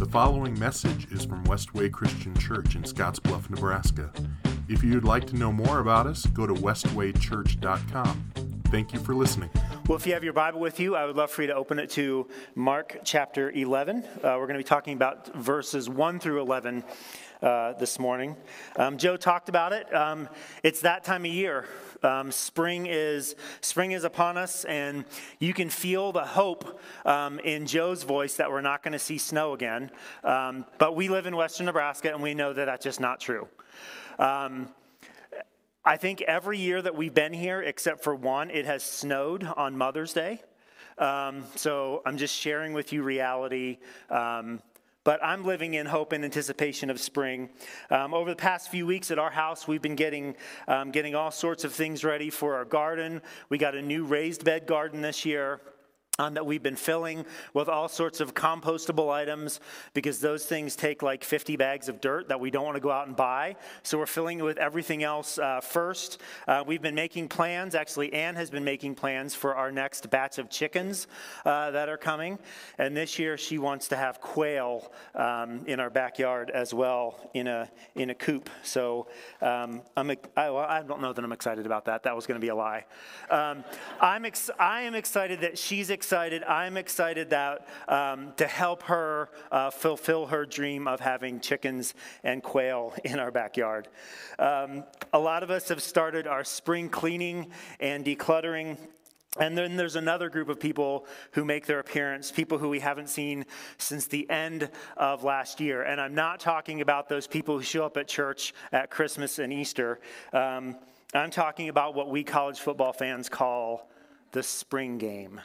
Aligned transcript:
The 0.00 0.06
following 0.06 0.58
message 0.58 1.12
is 1.12 1.26
from 1.26 1.44
Westway 1.44 1.92
Christian 1.92 2.34
Church 2.38 2.74
in 2.74 2.84
Scottsbluff, 2.84 3.50
Nebraska. 3.50 4.10
If 4.66 4.82
you'd 4.82 5.04
like 5.04 5.26
to 5.26 5.36
know 5.36 5.52
more 5.52 5.80
about 5.80 6.06
us, 6.06 6.24
go 6.24 6.46
to 6.46 6.54
westwaychurch.com. 6.54 8.32
Thank 8.68 8.94
you 8.94 8.98
for 9.00 9.14
listening. 9.14 9.50
Well, 9.86 9.98
if 9.98 10.06
you 10.06 10.14
have 10.14 10.24
your 10.24 10.32
Bible 10.32 10.58
with 10.58 10.80
you, 10.80 10.96
I 10.96 11.04
would 11.04 11.16
love 11.16 11.30
for 11.30 11.42
you 11.42 11.48
to 11.48 11.54
open 11.54 11.78
it 11.78 11.90
to 11.90 12.26
Mark 12.54 13.00
chapter 13.04 13.50
11. 13.50 13.98
Uh, 13.98 14.06
we're 14.22 14.46
going 14.46 14.54
to 14.54 14.58
be 14.60 14.64
talking 14.64 14.94
about 14.94 15.34
verses 15.34 15.90
1 15.90 16.18
through 16.18 16.40
11 16.40 16.82
uh, 17.42 17.72
this 17.74 17.98
morning. 17.98 18.36
Um, 18.76 18.98
Joe 18.98 19.16
talked 19.16 19.48
about 19.48 19.72
it. 19.72 19.92
Um, 19.94 20.28
it's 20.62 20.80
that 20.82 21.04
time 21.04 21.24
of 21.24 21.30
year. 21.32 21.66
Um, 22.02 22.32
spring 22.32 22.86
is 22.86 23.34
spring 23.60 23.92
is 23.92 24.04
upon 24.04 24.38
us, 24.38 24.64
and 24.64 25.04
you 25.38 25.52
can 25.52 25.68
feel 25.68 26.12
the 26.12 26.24
hope 26.24 26.80
um, 27.04 27.38
in 27.40 27.66
Joe's 27.66 28.02
voice 28.02 28.36
that 28.36 28.50
we're 28.50 28.60
not 28.60 28.82
going 28.82 28.92
to 28.92 28.98
see 28.98 29.18
snow 29.18 29.52
again. 29.52 29.90
Um, 30.24 30.64
but 30.78 30.96
we 30.96 31.08
live 31.08 31.26
in 31.26 31.36
western 31.36 31.66
Nebraska, 31.66 32.12
and 32.12 32.22
we 32.22 32.34
know 32.34 32.52
that 32.52 32.64
that's 32.64 32.84
just 32.84 33.00
not 33.00 33.20
true. 33.20 33.48
Um, 34.18 34.68
I 35.84 35.96
think 35.96 36.20
every 36.22 36.58
year 36.58 36.82
that 36.82 36.94
we've 36.94 37.14
been 37.14 37.32
here, 37.32 37.62
except 37.62 38.04
for 38.04 38.14
one, 38.14 38.50
it 38.50 38.66
has 38.66 38.82
snowed 38.82 39.44
on 39.44 39.76
Mother's 39.76 40.12
Day. 40.12 40.42
Um, 40.98 41.44
so 41.56 42.02
I'm 42.04 42.18
just 42.18 42.34
sharing 42.34 42.74
with 42.74 42.92
you 42.92 43.02
reality. 43.02 43.78
Um, 44.10 44.60
but 45.04 45.22
I'm 45.22 45.44
living 45.44 45.74
in 45.74 45.86
hope 45.86 46.12
and 46.12 46.24
anticipation 46.24 46.90
of 46.90 47.00
spring. 47.00 47.48
Um, 47.90 48.12
over 48.12 48.30
the 48.30 48.36
past 48.36 48.70
few 48.70 48.86
weeks 48.86 49.10
at 49.10 49.18
our 49.18 49.30
house, 49.30 49.66
we've 49.66 49.82
been 49.82 49.96
getting, 49.96 50.36
um, 50.68 50.90
getting 50.90 51.14
all 51.14 51.30
sorts 51.30 51.64
of 51.64 51.72
things 51.72 52.04
ready 52.04 52.30
for 52.30 52.54
our 52.54 52.64
garden. 52.64 53.22
We 53.48 53.58
got 53.58 53.74
a 53.74 53.82
new 53.82 54.04
raised 54.04 54.44
bed 54.44 54.66
garden 54.66 55.00
this 55.00 55.24
year 55.24 55.60
um, 56.20 56.34
that 56.34 56.44
we've 56.44 56.62
been 56.62 56.76
filling 56.76 57.24
with 57.54 57.68
all 57.68 57.88
sorts 57.88 58.20
of 58.20 58.34
compostable 58.34 59.10
items 59.10 59.60
because 59.94 60.20
those 60.20 60.44
things 60.44 60.76
take 60.76 61.02
like 61.02 61.24
50 61.24 61.56
bags 61.56 61.88
of 61.88 62.00
dirt 62.00 62.28
that 62.28 62.38
we 62.38 62.50
don't 62.50 62.64
want 62.64 62.76
to 62.76 62.80
go 62.80 62.90
out 62.90 63.06
and 63.06 63.16
buy. 63.16 63.56
So 63.82 63.98
we're 63.98 64.06
filling 64.06 64.38
it 64.38 64.42
with 64.42 64.58
everything 64.58 65.02
else 65.02 65.38
uh, 65.38 65.60
first. 65.60 66.20
Uh, 66.46 66.62
we've 66.66 66.82
been 66.82 66.94
making 66.94 67.28
plans. 67.28 67.74
Actually, 67.74 68.12
Anne 68.12 68.34
has 68.34 68.50
been 68.50 68.64
making 68.64 68.96
plans 68.96 69.34
for 69.34 69.54
our 69.54 69.72
next 69.72 70.10
batch 70.10 70.38
of 70.38 70.50
chickens 70.50 71.06
uh, 71.46 71.70
that 71.70 71.88
are 71.88 71.96
coming. 71.96 72.38
And 72.78 72.96
this 72.96 73.18
year 73.18 73.38
she 73.38 73.58
wants 73.58 73.88
to 73.88 73.96
have 73.96 74.20
quail 74.20 74.92
um, 75.14 75.64
in 75.66 75.80
our 75.80 75.90
backyard 75.90 76.50
as 76.50 76.74
well 76.74 77.30
in 77.34 77.46
a 77.46 77.70
in 77.94 78.10
a 78.10 78.14
coop. 78.14 78.50
So 78.62 79.06
um, 79.40 79.82
I'm 79.96 80.10
I, 80.36 80.50
well, 80.50 80.58
I 80.58 80.82
don't 80.82 81.00
know 81.00 81.12
that 81.12 81.24
I'm 81.24 81.32
excited 81.32 81.66
about 81.66 81.86
that. 81.86 82.02
That 82.02 82.14
was 82.14 82.26
going 82.26 82.38
to 82.38 82.44
be 82.44 82.48
a 82.48 82.54
lie. 82.54 82.84
Um, 83.30 83.64
I'm 84.00 84.24
ex- 84.24 84.50
I 84.58 84.82
am 84.82 84.94
excited 84.94 85.40
that 85.40 85.56
she's 85.56 85.88
excited 85.88 86.09
excited. 86.10 86.42
I'm 86.42 86.76
excited 86.76 87.30
that 87.30 87.68
um, 87.86 88.32
to 88.36 88.44
help 88.44 88.82
her 88.82 89.28
uh, 89.52 89.70
fulfill 89.70 90.26
her 90.26 90.44
dream 90.44 90.88
of 90.88 90.98
having 90.98 91.38
chickens 91.38 91.94
and 92.24 92.42
quail 92.42 92.92
in 93.04 93.20
our 93.20 93.30
backyard. 93.30 93.86
Um, 94.36 94.82
a 95.12 95.20
lot 95.20 95.44
of 95.44 95.52
us 95.52 95.68
have 95.68 95.80
started 95.80 96.26
our 96.26 96.42
spring 96.42 96.88
cleaning 96.88 97.52
and 97.78 98.04
decluttering. 98.04 98.76
And 99.38 99.56
then 99.56 99.76
there's 99.76 99.94
another 99.94 100.28
group 100.28 100.48
of 100.48 100.58
people 100.58 101.06
who 101.30 101.44
make 101.44 101.66
their 101.66 101.78
appearance, 101.78 102.32
people 102.32 102.58
who 102.58 102.68
we 102.68 102.80
haven't 102.80 103.08
seen 103.08 103.46
since 103.78 104.08
the 104.08 104.28
end 104.28 104.68
of 104.96 105.22
last 105.22 105.60
year. 105.60 105.82
And 105.84 106.00
I'm 106.00 106.16
not 106.16 106.40
talking 106.40 106.80
about 106.80 107.08
those 107.08 107.28
people 107.28 107.56
who 107.56 107.62
show 107.62 107.84
up 107.84 107.96
at 107.96 108.08
church 108.08 108.52
at 108.72 108.90
Christmas 108.90 109.38
and 109.38 109.52
Easter. 109.52 110.00
Um, 110.32 110.74
I'm 111.14 111.30
talking 111.30 111.68
about 111.68 111.94
what 111.94 112.10
we 112.10 112.24
college 112.24 112.58
football 112.58 112.92
fans 112.92 113.28
call 113.28 113.88
the 114.32 114.42
spring 114.42 114.98
game 114.98 115.40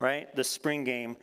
right? 0.00 0.34
The 0.34 0.44
spring 0.44 0.82
game. 0.84 1.18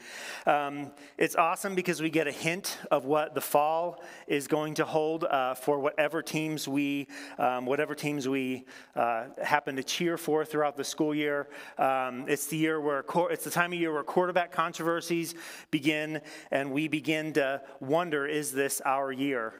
Um, 0.45 0.91
it's 1.17 1.35
awesome 1.35 1.73
because 1.73 1.99
we 1.99 2.11
get 2.11 2.27
a 2.27 2.31
hint 2.31 2.77
of 2.91 3.05
what 3.05 3.33
the 3.33 3.41
fall 3.41 4.03
is 4.27 4.47
going 4.47 4.75
to 4.75 4.85
hold 4.85 5.23
uh, 5.23 5.55
for 5.55 5.79
whatever 5.79 6.21
teams 6.21 6.67
we, 6.67 7.07
um, 7.39 7.65
whatever 7.65 7.95
teams 7.95 8.29
we 8.29 8.65
uh, 8.95 9.25
happen 9.43 9.75
to 9.77 9.83
cheer 9.83 10.15
for 10.15 10.45
throughout 10.45 10.77
the 10.77 10.83
school 10.83 11.15
year. 11.15 11.47
Um, 11.79 12.25
it's 12.27 12.45
the 12.45 12.57
year 12.57 12.79
where 12.79 13.03
it's 13.31 13.43
the 13.43 13.49
time 13.49 13.73
of 13.73 13.79
year 13.79 13.91
where 13.91 14.03
quarterback 14.03 14.51
controversies 14.51 15.33
begin, 15.71 16.21
and 16.51 16.71
we 16.71 16.87
begin 16.87 17.33
to 17.33 17.63
wonder: 17.79 18.27
Is 18.27 18.51
this 18.51 18.79
our 18.85 19.11
year? 19.11 19.55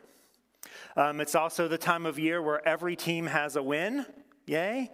Um, 0.96 1.22
it's 1.22 1.34
also 1.34 1.68
the 1.68 1.78
time 1.78 2.06
of 2.06 2.20
year 2.20 2.40
where 2.42 2.66
every 2.68 2.96
team 2.96 3.26
has 3.26 3.56
a 3.56 3.64
win, 3.64 4.06
yay, 4.46 4.92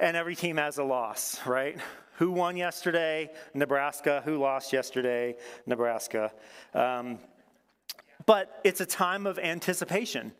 and 0.00 0.16
every 0.16 0.34
team 0.34 0.56
has 0.56 0.78
a 0.78 0.84
loss, 0.84 1.40
right? 1.46 1.78
Who 2.16 2.32
won 2.32 2.56
yesterday? 2.56 3.30
Nebraska. 3.54 4.22
Who 4.24 4.38
lost 4.38 4.72
yesterday? 4.72 5.36
Nebraska. 5.66 6.32
Um, 6.74 7.18
but 8.26 8.60
it's 8.64 8.80
a 8.80 8.86
time 8.86 9.26
of 9.26 9.38
anticipation. 9.38 10.32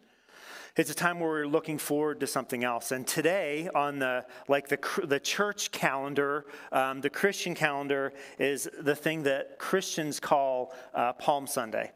It's 0.77 0.91
a 0.91 0.95
time 0.95 1.19
where 1.19 1.29
we're 1.29 1.47
looking 1.47 1.79
forward 1.79 2.21
to 2.21 2.27
something 2.27 2.63
else. 2.63 2.93
And 2.93 3.07
today, 3.07 3.69
on 3.75 3.99
the 3.99 4.27
like 4.47 4.69
the 4.69 4.79
the 5.05 5.19
church 5.19 5.73
calendar, 5.73 6.47
um, 6.71 7.01
the 7.01 7.11
Christian 7.11 7.55
calendar 7.55 8.13
is 8.39 8.69
the 8.81 8.95
thing 8.95 9.25
that 9.25 9.59
Christians 9.59 10.21
call 10.21 10.73
uh, 10.95 11.15
Palm 11.15 11.47
Sunday. 11.47 11.91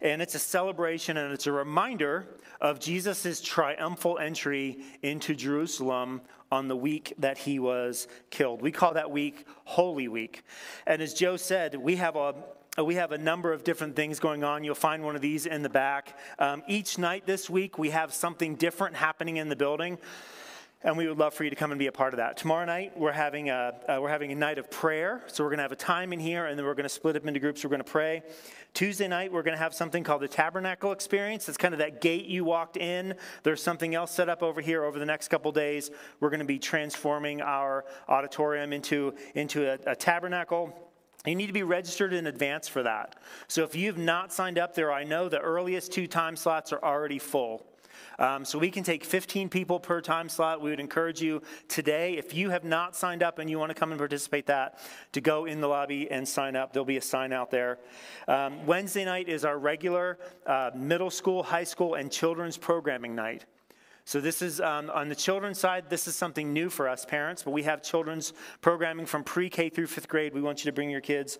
And 0.00 0.22
it's 0.22 0.34
a 0.34 0.38
celebration 0.38 1.16
and 1.16 1.32
it's 1.32 1.46
a 1.46 1.52
reminder 1.52 2.26
of 2.60 2.80
Jesus' 2.80 3.40
triumphal 3.40 4.18
entry 4.18 4.78
into 5.02 5.34
Jerusalem 5.34 6.22
on 6.50 6.68
the 6.68 6.76
week 6.76 7.12
that 7.18 7.38
he 7.38 7.58
was 7.58 8.08
killed. 8.30 8.62
We 8.62 8.72
call 8.72 8.94
that 8.94 9.10
week 9.10 9.46
Holy 9.64 10.08
Week. 10.08 10.42
And 10.86 11.02
as 11.02 11.14
Joe 11.14 11.36
said, 11.36 11.74
we 11.74 11.96
have 11.96 12.16
a 12.16 12.34
we 12.82 12.94
have 12.94 13.10
a 13.10 13.18
number 13.18 13.52
of 13.52 13.64
different 13.64 13.96
things 13.96 14.20
going 14.20 14.44
on. 14.44 14.62
You'll 14.62 14.76
find 14.76 15.02
one 15.02 15.16
of 15.16 15.22
these 15.22 15.46
in 15.46 15.62
the 15.62 15.68
back. 15.68 16.16
Um, 16.38 16.62
each 16.68 16.96
night 16.96 17.26
this 17.26 17.50
week, 17.50 17.76
we 17.76 17.90
have 17.90 18.14
something 18.14 18.54
different 18.54 18.94
happening 18.94 19.38
in 19.38 19.48
the 19.48 19.56
building 19.56 19.98
and 20.82 20.96
we 20.96 21.08
would 21.08 21.18
love 21.18 21.34
for 21.34 21.44
you 21.44 21.50
to 21.50 21.56
come 21.56 21.72
and 21.72 21.78
be 21.78 21.88
a 21.88 21.92
part 21.92 22.14
of 22.14 22.18
that. 22.18 22.36
Tomorrow 22.36 22.64
night 22.64 22.96
we're 22.96 23.12
having 23.12 23.50
a 23.50 23.74
uh, 23.88 23.98
we're 24.00 24.08
having 24.08 24.30
a 24.30 24.34
night 24.34 24.58
of 24.58 24.70
prayer, 24.70 25.22
so 25.26 25.42
we're 25.42 25.50
going 25.50 25.58
to 25.58 25.62
have 25.62 25.72
a 25.72 25.76
time 25.76 26.12
in 26.12 26.20
here, 26.20 26.46
and 26.46 26.58
then 26.58 26.64
we're 26.64 26.74
going 26.74 26.84
to 26.84 26.88
split 26.88 27.16
up 27.16 27.26
into 27.26 27.40
groups. 27.40 27.64
We're 27.64 27.70
going 27.70 27.82
to 27.82 27.90
pray. 27.90 28.22
Tuesday 28.74 29.08
night 29.08 29.32
we're 29.32 29.42
going 29.42 29.56
to 29.56 29.62
have 29.62 29.74
something 29.74 30.04
called 30.04 30.22
the 30.22 30.28
Tabernacle 30.28 30.92
Experience. 30.92 31.48
It's 31.48 31.58
kind 31.58 31.74
of 31.74 31.78
that 31.78 32.00
gate 32.00 32.26
you 32.26 32.44
walked 32.44 32.76
in. 32.76 33.14
There's 33.42 33.62
something 33.62 33.94
else 33.94 34.12
set 34.12 34.28
up 34.28 34.42
over 34.42 34.60
here. 34.60 34.84
Over 34.84 34.98
the 34.98 35.06
next 35.06 35.28
couple 35.28 35.50
days, 35.50 35.90
we're 36.20 36.30
going 36.30 36.40
to 36.40 36.46
be 36.46 36.58
transforming 36.58 37.42
our 37.42 37.84
auditorium 38.08 38.72
into 38.72 39.14
into 39.34 39.68
a, 39.68 39.78
a 39.92 39.96
tabernacle. 39.96 40.72
You 41.26 41.34
need 41.34 41.48
to 41.48 41.52
be 41.52 41.64
registered 41.64 42.12
in 42.12 42.28
advance 42.28 42.68
for 42.68 42.84
that. 42.84 43.16
So 43.48 43.64
if 43.64 43.74
you've 43.74 43.98
not 43.98 44.32
signed 44.32 44.58
up 44.58 44.74
there, 44.74 44.92
I 44.92 45.02
know 45.02 45.28
the 45.28 45.40
earliest 45.40 45.92
two 45.92 46.06
time 46.06 46.36
slots 46.36 46.72
are 46.72 46.82
already 46.82 47.18
full. 47.18 47.66
Um, 48.18 48.44
so 48.44 48.58
we 48.58 48.70
can 48.70 48.82
take 48.82 49.04
15 49.04 49.48
people 49.48 49.78
per 49.78 50.00
time 50.00 50.28
slot. 50.28 50.60
We 50.60 50.70
would 50.70 50.80
encourage 50.80 51.20
you 51.20 51.42
today, 51.68 52.16
if 52.16 52.34
you 52.34 52.50
have 52.50 52.64
not 52.64 52.96
signed 52.96 53.22
up 53.22 53.38
and 53.38 53.48
you 53.48 53.58
want 53.58 53.70
to 53.70 53.74
come 53.74 53.92
and 53.92 53.98
participate 53.98 54.46
that, 54.46 54.78
to 55.12 55.20
go 55.20 55.44
in 55.44 55.60
the 55.60 55.68
lobby 55.68 56.10
and 56.10 56.26
sign 56.26 56.56
up. 56.56 56.72
There'll 56.72 56.84
be 56.84 56.96
a 56.96 57.02
sign 57.02 57.32
out 57.32 57.50
there. 57.50 57.78
Um, 58.26 58.66
Wednesday 58.66 59.04
night 59.04 59.28
is 59.28 59.44
our 59.44 59.58
regular 59.58 60.18
uh, 60.46 60.70
middle 60.74 61.10
school, 61.10 61.42
high 61.42 61.64
school, 61.64 61.94
and 61.94 62.10
children's 62.10 62.56
programming 62.56 63.14
night. 63.14 63.44
So, 64.08 64.22
this 64.22 64.40
is 64.40 64.58
um, 64.58 64.88
on 64.88 65.10
the 65.10 65.14
children's 65.14 65.60
side, 65.60 65.90
this 65.90 66.08
is 66.08 66.16
something 66.16 66.50
new 66.50 66.70
for 66.70 66.88
us 66.88 67.04
parents, 67.04 67.42
but 67.42 67.50
we 67.50 67.64
have 67.64 67.82
children's 67.82 68.32
programming 68.62 69.04
from 69.04 69.22
pre 69.22 69.50
K 69.50 69.68
through 69.68 69.88
fifth 69.88 70.08
grade. 70.08 70.32
We 70.32 70.40
want 70.40 70.64
you 70.64 70.70
to 70.70 70.74
bring 70.74 70.88
your 70.88 71.02
kids. 71.02 71.38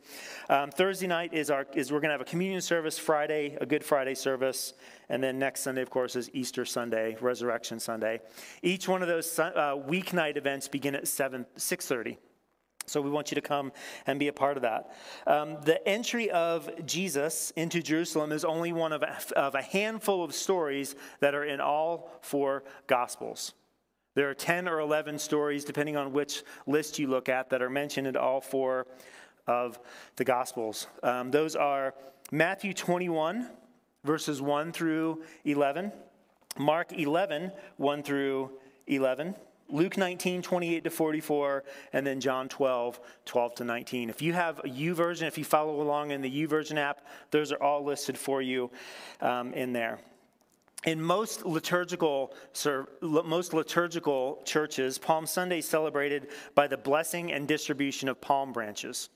Um, 0.50 0.70
Thursday 0.70 1.06
night 1.06 1.32
is, 1.32 1.48
our, 1.48 1.66
is 1.72 1.90
we're 1.90 2.00
going 2.00 2.10
to 2.10 2.12
have 2.12 2.20
a 2.20 2.26
communion 2.26 2.60
service, 2.60 2.98
Friday, 2.98 3.56
a 3.58 3.64
Good 3.64 3.82
Friday 3.82 4.14
service, 4.14 4.74
and 5.08 5.24
then 5.24 5.38
next 5.38 5.62
Sunday, 5.62 5.80
of 5.80 5.88
course, 5.88 6.14
is 6.14 6.28
Easter 6.34 6.66
Sunday, 6.66 7.16
Resurrection 7.22 7.80
Sunday. 7.80 8.20
Each 8.62 8.86
one 8.86 9.00
of 9.00 9.08
those 9.08 9.38
uh, 9.38 9.50
weeknight 9.88 10.36
events 10.36 10.68
begin 10.68 10.94
at 10.94 11.08
7, 11.08 11.46
6.30. 11.56 12.18
So 12.88 13.00
we 13.00 13.10
want 13.10 13.30
you 13.30 13.34
to 13.36 13.40
come 13.40 13.72
and 14.06 14.18
be 14.18 14.28
a 14.28 14.32
part 14.32 14.56
of 14.56 14.62
that. 14.62 14.94
Um, 15.26 15.58
the 15.62 15.86
entry 15.86 16.30
of 16.30 16.70
Jesus 16.86 17.52
into 17.56 17.82
Jerusalem 17.82 18.32
is 18.32 18.44
only 18.44 18.72
one 18.72 18.92
of 18.92 19.02
a, 19.02 19.16
of 19.36 19.54
a 19.54 19.62
handful 19.62 20.24
of 20.24 20.34
stories 20.34 20.96
that 21.20 21.34
are 21.34 21.44
in 21.44 21.60
all 21.60 22.10
four 22.22 22.64
Gospels. 22.86 23.54
There 24.14 24.28
are 24.28 24.34
10 24.34 24.68
or 24.68 24.80
11 24.80 25.18
stories, 25.18 25.64
depending 25.64 25.96
on 25.96 26.12
which 26.12 26.42
list 26.66 26.98
you 26.98 27.06
look 27.06 27.28
at, 27.28 27.50
that 27.50 27.62
are 27.62 27.70
mentioned 27.70 28.06
in 28.06 28.16
all 28.16 28.40
four 28.40 28.86
of 29.46 29.78
the 30.16 30.24
Gospels. 30.24 30.86
Um, 31.02 31.30
those 31.30 31.54
are 31.54 31.94
Matthew 32.32 32.74
21, 32.74 33.48
verses 34.04 34.42
1 34.42 34.72
through 34.72 35.22
11, 35.44 35.92
Mark 36.58 36.92
11, 36.92 37.52
1 37.76 38.02
through 38.02 38.50
11. 38.88 39.34
Luke 39.70 39.96
19, 39.96 40.42
28 40.42 40.84
to 40.84 40.90
44, 40.90 41.64
and 41.92 42.06
then 42.06 42.20
John 42.20 42.48
12, 42.48 43.00
12 43.26 43.54
to 43.56 43.64
19. 43.64 44.10
If 44.10 44.22
you 44.22 44.32
have 44.32 44.60
a 44.60 44.68
YouVersion, 44.68 45.26
if 45.26 45.36
you 45.36 45.44
follow 45.44 45.80
along 45.82 46.10
in 46.10 46.22
the 46.22 46.46
YouVersion 46.46 46.78
app, 46.78 47.06
those 47.30 47.52
are 47.52 47.62
all 47.62 47.84
listed 47.84 48.16
for 48.16 48.40
you 48.40 48.70
um, 49.20 49.52
in 49.52 49.72
there. 49.72 49.98
In 50.84 51.02
most 51.02 51.44
liturgical, 51.44 52.32
most 53.02 53.52
liturgical 53.52 54.40
churches, 54.44 54.96
Palm 54.96 55.26
Sunday 55.26 55.58
is 55.58 55.68
celebrated 55.68 56.28
by 56.54 56.68
the 56.68 56.76
blessing 56.76 57.32
and 57.32 57.48
distribution 57.48 58.08
of 58.08 58.20
palm 58.20 58.52
branches. 58.52 59.10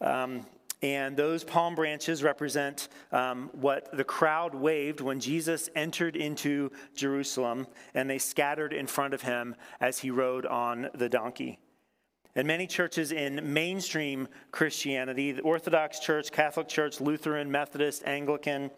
Um, 0.00 0.46
And 0.82 1.16
those 1.16 1.42
palm 1.42 1.74
branches 1.74 2.22
represent 2.22 2.88
um, 3.10 3.48
what 3.52 3.96
the 3.96 4.04
crowd 4.04 4.54
waved 4.54 5.00
when 5.00 5.20
Jesus 5.20 5.70
entered 5.74 6.16
into 6.16 6.70
Jerusalem, 6.94 7.66
and 7.94 8.10
they 8.10 8.18
scattered 8.18 8.72
in 8.72 8.86
front 8.86 9.14
of 9.14 9.22
him 9.22 9.54
as 9.80 9.98
he 9.98 10.10
rode 10.10 10.44
on 10.44 10.90
the 10.94 11.08
donkey. 11.08 11.58
And 12.34 12.46
many 12.46 12.66
churches 12.66 13.12
in 13.12 13.54
mainstream 13.54 14.28
Christianity, 14.50 15.32
the 15.32 15.40
Orthodox 15.40 15.98
Church, 15.98 16.30
Catholic 16.30 16.68
Church, 16.68 17.00
Lutheran, 17.00 17.50
Methodist, 17.50 18.02
Anglican, 18.04 18.70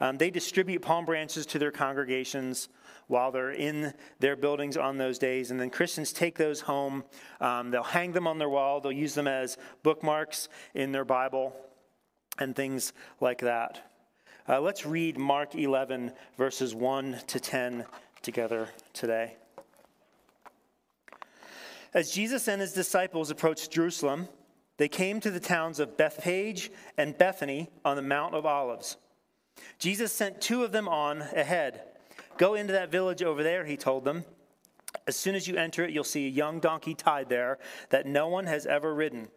um, 0.00 0.18
they 0.18 0.30
distribute 0.30 0.82
palm 0.82 1.04
branches 1.04 1.46
to 1.46 1.60
their 1.60 1.70
congregations 1.70 2.68
while 3.06 3.30
they're 3.30 3.52
in 3.52 3.92
their 4.20 4.36
buildings 4.36 4.76
on 4.76 4.98
those 4.98 5.18
days. 5.18 5.50
And 5.50 5.60
then 5.60 5.70
Christians 5.70 6.12
take 6.12 6.36
those 6.36 6.60
home. 6.60 7.04
Um, 7.40 7.70
they'll 7.70 7.82
hang 7.82 8.12
them 8.12 8.26
on 8.26 8.38
their 8.38 8.48
wall, 8.48 8.80
they'll 8.80 8.92
use 8.92 9.14
them 9.14 9.28
as 9.28 9.56
bookmarks 9.82 10.48
in 10.74 10.92
their 10.92 11.04
Bible 11.04 11.54
and 12.38 12.54
things 12.54 12.92
like 13.20 13.40
that. 13.40 13.90
Uh, 14.48 14.60
let's 14.60 14.84
read 14.84 15.16
Mark 15.16 15.54
11, 15.54 16.12
verses 16.36 16.74
1 16.74 17.18
to 17.28 17.40
10 17.40 17.86
together 18.20 18.68
today. 18.92 19.36
As 21.94 22.10
Jesus 22.10 22.48
and 22.48 22.60
his 22.60 22.72
disciples 22.72 23.30
approached 23.30 23.70
Jerusalem, 23.70 24.28
they 24.76 24.88
came 24.88 25.20
to 25.20 25.30
the 25.30 25.40
towns 25.40 25.78
of 25.78 25.96
Bethphage 25.96 26.70
and 26.98 27.16
Bethany 27.16 27.70
on 27.84 27.96
the 27.96 28.02
Mount 28.02 28.34
of 28.34 28.44
Olives. 28.44 28.96
Jesus 29.78 30.12
sent 30.12 30.40
two 30.40 30.64
of 30.64 30.72
them 30.72 30.88
on 30.88 31.22
ahead. 31.22 31.82
Go 32.36 32.54
into 32.54 32.72
that 32.72 32.90
village 32.90 33.22
over 33.22 33.42
there, 33.42 33.64
he 33.64 33.76
told 33.76 34.04
them. 34.04 34.24
As 35.06 35.16
soon 35.16 35.34
as 35.34 35.46
you 35.46 35.56
enter 35.56 35.84
it, 35.84 35.90
you'll 35.90 36.04
see 36.04 36.26
a 36.26 36.30
young 36.30 36.60
donkey 36.60 36.94
tied 36.94 37.28
there 37.28 37.58
that 37.90 38.06
no 38.06 38.28
one 38.28 38.46
has 38.46 38.66
ever 38.66 38.94
ridden. 38.94 39.28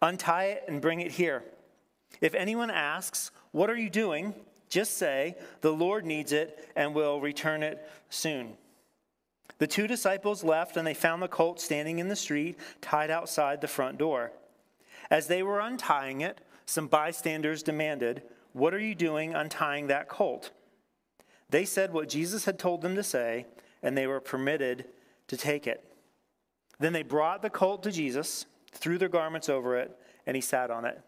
Untie 0.00 0.44
it 0.46 0.64
and 0.68 0.80
bring 0.80 1.00
it 1.00 1.12
here. 1.12 1.44
If 2.20 2.34
anyone 2.34 2.70
asks, 2.70 3.30
What 3.52 3.70
are 3.70 3.76
you 3.76 3.90
doing? 3.90 4.34
just 4.68 4.96
say, 4.96 5.36
The 5.60 5.72
Lord 5.72 6.04
needs 6.04 6.32
it 6.32 6.70
and 6.74 6.94
will 6.94 7.20
return 7.20 7.62
it 7.62 7.88
soon. 8.10 8.56
The 9.58 9.66
two 9.66 9.86
disciples 9.86 10.44
left, 10.44 10.76
and 10.76 10.86
they 10.86 10.94
found 10.94 11.22
the 11.22 11.28
colt 11.28 11.60
standing 11.60 11.98
in 11.98 12.08
the 12.08 12.16
street, 12.16 12.58
tied 12.80 13.10
outside 13.10 13.60
the 13.60 13.68
front 13.68 13.98
door. 13.98 14.32
As 15.10 15.28
they 15.28 15.42
were 15.42 15.60
untying 15.60 16.20
it, 16.20 16.40
some 16.66 16.88
bystanders 16.88 17.62
demanded, 17.62 18.22
What 18.52 18.74
are 18.74 18.80
you 18.80 18.94
doing 18.94 19.34
untying 19.34 19.86
that 19.86 20.08
colt? 20.08 20.50
They 21.50 21.64
said 21.64 21.92
what 21.92 22.08
Jesus 22.08 22.44
had 22.44 22.58
told 22.58 22.82
them 22.82 22.96
to 22.96 23.02
say, 23.02 23.46
and 23.82 23.96
they 23.96 24.06
were 24.06 24.20
permitted 24.20 24.86
to 25.28 25.36
take 25.36 25.66
it. 25.66 25.84
Then 26.78 26.92
they 26.92 27.02
brought 27.02 27.42
the 27.42 27.50
colt 27.50 27.82
to 27.84 27.92
Jesus, 27.92 28.46
threw 28.72 28.98
their 28.98 29.08
garments 29.08 29.48
over 29.48 29.76
it, 29.76 29.96
and 30.26 30.34
he 30.34 30.40
sat 30.40 30.70
on 30.70 30.84
it. 30.84 31.00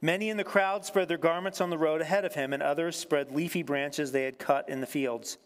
Many 0.00 0.28
in 0.28 0.36
the 0.36 0.44
crowd 0.44 0.84
spread 0.84 1.08
their 1.08 1.18
garments 1.18 1.60
on 1.60 1.70
the 1.70 1.78
road 1.78 2.00
ahead 2.00 2.24
of 2.24 2.34
him, 2.34 2.52
and 2.52 2.62
others 2.62 2.96
spread 2.96 3.32
leafy 3.32 3.62
branches 3.62 4.12
they 4.12 4.24
had 4.24 4.38
cut 4.38 4.68
in 4.68 4.80
the 4.80 4.86
fields. 4.86 5.38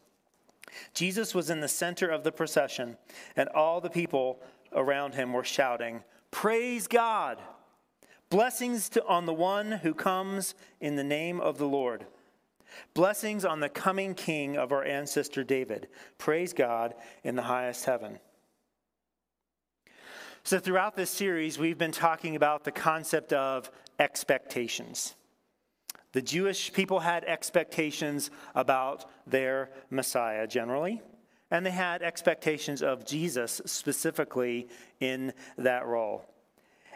Jesus 0.94 1.34
was 1.34 1.50
in 1.50 1.60
the 1.60 1.68
center 1.68 2.08
of 2.08 2.24
the 2.24 2.32
procession, 2.32 2.96
and 3.36 3.48
all 3.50 3.80
the 3.80 3.90
people 3.90 4.40
around 4.72 5.14
him 5.14 5.32
were 5.32 5.44
shouting, 5.44 6.02
Praise 6.30 6.86
God! 6.86 7.38
Blessings 8.28 8.88
to, 8.90 9.04
on 9.06 9.26
the 9.26 9.32
one 9.32 9.70
who 9.70 9.94
comes 9.94 10.54
in 10.80 10.96
the 10.96 11.04
name 11.04 11.40
of 11.40 11.58
the 11.58 11.68
Lord. 11.68 12.06
Blessings 12.94 13.44
on 13.44 13.60
the 13.60 13.68
coming 13.68 14.14
king 14.14 14.56
of 14.56 14.72
our 14.72 14.84
ancestor 14.84 15.44
David. 15.44 15.88
Praise 16.18 16.52
God 16.52 16.94
in 17.24 17.36
the 17.36 17.42
highest 17.42 17.84
heaven. 17.84 18.18
So, 20.42 20.60
throughout 20.60 20.94
this 20.94 21.10
series, 21.10 21.58
we've 21.58 21.78
been 21.78 21.90
talking 21.90 22.36
about 22.36 22.64
the 22.64 22.72
concept 22.72 23.32
of 23.32 23.70
expectations. 23.98 25.14
The 26.12 26.22
Jewish 26.22 26.72
people 26.72 27.00
had 27.00 27.24
expectations 27.24 28.30
about 28.54 29.04
their 29.26 29.70
Messiah 29.90 30.46
generally, 30.46 31.02
and 31.50 31.66
they 31.66 31.70
had 31.70 32.02
expectations 32.02 32.82
of 32.82 33.04
Jesus 33.04 33.60
specifically 33.66 34.68
in 35.00 35.32
that 35.58 35.84
role. 35.84 36.24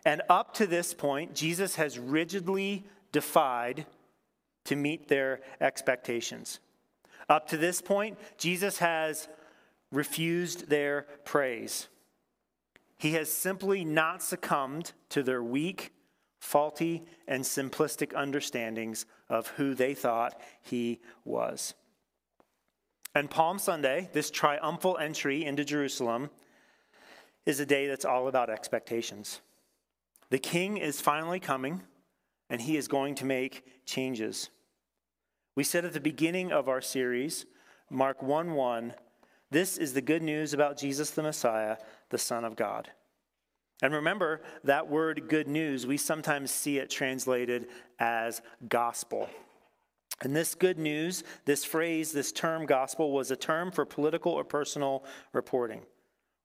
And 0.05 0.23
up 0.29 0.55
to 0.55 0.67
this 0.67 0.95
point, 0.95 1.35
Jesus 1.35 1.75
has 1.75 1.99
rigidly 1.99 2.87
defied 3.13 3.85
to 4.71 4.77
meet 4.77 5.09
their 5.09 5.41
expectations. 5.61 6.61
Up 7.29 7.49
to 7.49 7.57
this 7.57 7.83
point, 7.83 8.17
Jesus 8.39 8.79
has 8.79 9.27
refused 9.91 10.69
their 10.69 11.09
praise. 11.25 11.89
He 12.97 13.15
has 13.15 13.29
simply 13.29 13.85
not 13.85 14.23
succumbed 14.23 14.93
to 15.09 15.25
their 15.25 15.43
weak 15.43 15.93
faulty 16.39 17.03
and 17.27 17.43
simplistic 17.43 18.15
understandings 18.15 19.07
of 19.29 19.49
who 19.49 19.75
they 19.75 19.93
thought 19.93 20.41
he 20.63 21.01
was. 21.25 21.75
And 23.13 23.29
Palm 23.29 23.59
Sunday, 23.59 24.09
this 24.13 24.31
triumphal 24.31 24.99
entry 24.99 25.45
into 25.45 25.65
Jerusalem, 25.65 26.31
is 27.45 27.59
a 27.59 27.67
day 27.67 27.89
that's 27.89 28.05
all 28.05 28.29
about 28.29 28.51
expectations. 28.51 29.41
The 30.29 30.39
king 30.39 30.77
is 30.77 31.01
finally 31.01 31.41
coming, 31.41 31.83
and 32.49 32.61
he 32.61 32.77
is 32.77 32.87
going 32.87 33.17
to 33.17 33.25
make 33.25 33.85
changes. 33.85 34.49
We 35.55 35.65
said 35.65 35.85
at 35.85 35.93
the 35.93 36.01
beginning 36.01 36.53
of 36.53 36.69
our 36.69 36.81
series, 36.81 37.47
Mark 37.91 38.23
1 38.23 38.53
1, 38.53 38.95
this 39.51 39.79
is 39.79 39.93
the 39.93 40.01
good 40.01 40.23
news 40.23 40.53
about 40.53 40.79
Jesus 40.79 41.11
the 41.11 41.23
Messiah, 41.23 41.77
the 42.11 42.19
Son 42.19 42.45
of 42.45 42.57
God. 42.57 42.91
And 43.83 43.95
remember 43.95 44.43
that 44.65 44.89
word 44.89 45.29
good 45.29 45.49
news, 45.49 45.87
we 45.87 45.97
sometimes 45.97 46.51
see 46.51 46.79
it 46.79 46.91
translated 46.91 47.67
as 47.99 48.43
gospel. 48.69 49.29
And 50.23 50.37
this 50.37 50.55
good 50.55 50.79
news, 50.79 51.25
this 51.47 51.65
phrase, 51.65 52.13
this 52.13 52.31
term 52.31 52.67
gospel, 52.67 53.11
was 53.11 53.31
a 53.31 53.37
term 53.37 53.71
for 53.71 53.87
political 53.87 54.33
or 54.33 54.45
personal 54.45 55.05
reporting 55.33 55.81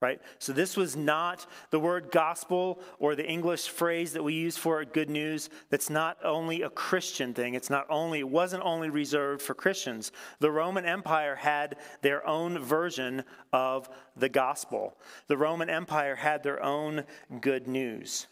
right? 0.01 0.21
So 0.39 0.53
this 0.53 0.75
was 0.75 0.95
not 0.95 1.45
the 1.71 1.80
word 1.80 2.12
gospel 2.12 2.80
or 3.00 3.15
the 3.15 3.27
English 3.27 3.69
phrase 3.69 4.13
that 4.13 4.24
we 4.24 4.33
use 4.33 4.57
for 4.57 4.83
good 4.83 5.09
news. 5.09 5.50
That's 5.69 5.89
not 5.89 6.18
only 6.24 6.62
a 6.62 6.69
Christian 6.69 7.33
thing. 7.33 7.53
It's 7.53 7.69
not 7.69 7.88
only, 7.89 8.19
it 8.19 8.30
wasn't 8.30 8.63
only 8.63 8.89
reserved 8.89 9.42
for 9.42 9.53
Christians. 9.53 10.12
The 10.39 10.51
Roman 10.51 10.86
Empire 10.86 11.36
had 11.36 11.77
their 12.01 12.27
own 12.27 12.59
version 12.59 13.24
of 13.53 13.89
the 14.15 14.30
gospel. 14.30 14.97
The 15.27 15.38
Roman 15.38 15.69
Empire 15.69 16.15
had 16.15 16.44
their 16.44 16.62
own 16.63 17.06
good 17.41 17.68
news. 17.68 18.27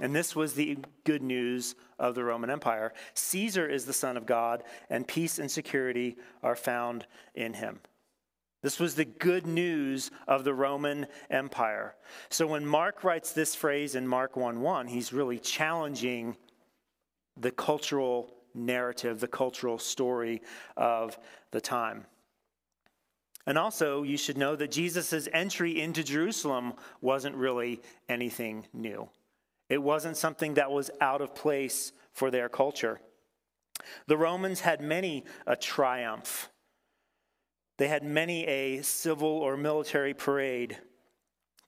And 0.00 0.14
this 0.14 0.34
was 0.34 0.54
the 0.54 0.78
good 1.04 1.22
news 1.22 1.76
of 1.98 2.14
the 2.14 2.24
Roman 2.24 2.50
Empire. 2.50 2.92
Caesar 3.14 3.68
is 3.68 3.84
the 3.84 3.92
Son 3.92 4.16
of 4.16 4.26
God, 4.26 4.64
and 4.90 5.06
peace 5.06 5.38
and 5.38 5.50
security 5.50 6.16
are 6.42 6.56
found 6.56 7.06
in 7.34 7.54
him. 7.54 7.78
This 8.64 8.80
was 8.80 8.94
the 8.94 9.04
good 9.04 9.46
news 9.46 10.10
of 10.26 10.42
the 10.42 10.54
Roman 10.54 11.06
Empire. 11.28 11.96
So 12.30 12.46
when 12.46 12.64
Mark 12.64 13.04
writes 13.04 13.32
this 13.32 13.54
phrase 13.54 13.94
in 13.94 14.08
Mark 14.08 14.38
1 14.38 14.58
1, 14.58 14.86
he's 14.86 15.12
really 15.12 15.38
challenging 15.38 16.34
the 17.36 17.50
cultural 17.50 18.32
narrative, 18.54 19.20
the 19.20 19.28
cultural 19.28 19.78
story 19.78 20.40
of 20.78 21.18
the 21.50 21.60
time. 21.60 22.06
And 23.46 23.58
also, 23.58 24.02
you 24.02 24.16
should 24.16 24.38
know 24.38 24.56
that 24.56 24.70
Jesus' 24.70 25.28
entry 25.34 25.78
into 25.78 26.02
Jerusalem 26.02 26.72
wasn't 27.02 27.36
really 27.36 27.82
anything 28.08 28.66
new. 28.72 29.10
It 29.68 29.82
wasn't 29.82 30.16
something 30.16 30.54
that 30.54 30.70
was 30.70 30.90
out 31.02 31.20
of 31.20 31.34
place 31.34 31.92
for 32.14 32.30
their 32.30 32.48
culture. 32.48 32.98
The 34.06 34.16
Romans 34.16 34.60
had 34.60 34.80
many 34.80 35.26
a 35.46 35.54
triumph 35.54 36.48
they 37.76 37.88
had 37.88 38.02
many 38.02 38.46
a 38.46 38.82
civil 38.82 39.28
or 39.28 39.56
military 39.56 40.14
parade 40.14 40.78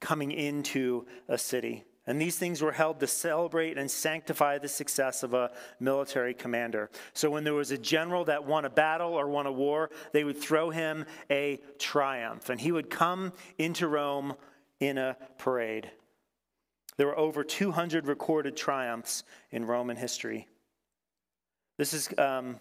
coming 0.01 0.31
into 0.31 1.07
a 1.29 1.39
city. 1.39 1.85
And 2.07 2.21
these 2.21 2.37
things 2.37 2.63
were 2.63 2.73
held 2.73 3.01
to 3.01 3.09
celebrate 3.09 3.77
and 3.77 3.91
sanctify 3.91 4.59
the 4.59 4.69
success 4.69 5.25
of 5.25 5.35
a 5.35 5.51
military 5.81 6.35
commander. 6.35 6.89
So 7.15 7.31
when 7.31 7.43
there 7.43 7.55
was 7.55 7.73
a 7.73 7.79
general 7.79 8.25
that 8.27 8.45
won 8.45 8.65
a 8.65 8.71
battle 8.71 9.13
or 9.13 9.29
won 9.29 9.47
a 9.47 9.53
war, 9.53 9.91
they 10.13 10.23
would 10.23 10.41
throw 10.41 10.71
him 10.71 11.05
a 11.31 11.61
triumph. 11.81 12.49
And 12.49 12.61
he 12.61 12.71
would 12.71 12.91
come 12.91 13.33
into 13.59 13.89
Rome 13.89 14.35
in 14.79 14.99
a 14.99 15.17
parade. 15.39 15.91
There 16.97 17.09
were 17.09 17.19
over 17.19 17.43
200 17.43 18.07
recorded 18.07 18.57
triumphs 18.57 19.25
in 19.51 19.65
Roman 19.65 19.97
history. 19.97 20.47
This 21.77 21.93
is 21.93 22.09
um, 22.19 22.59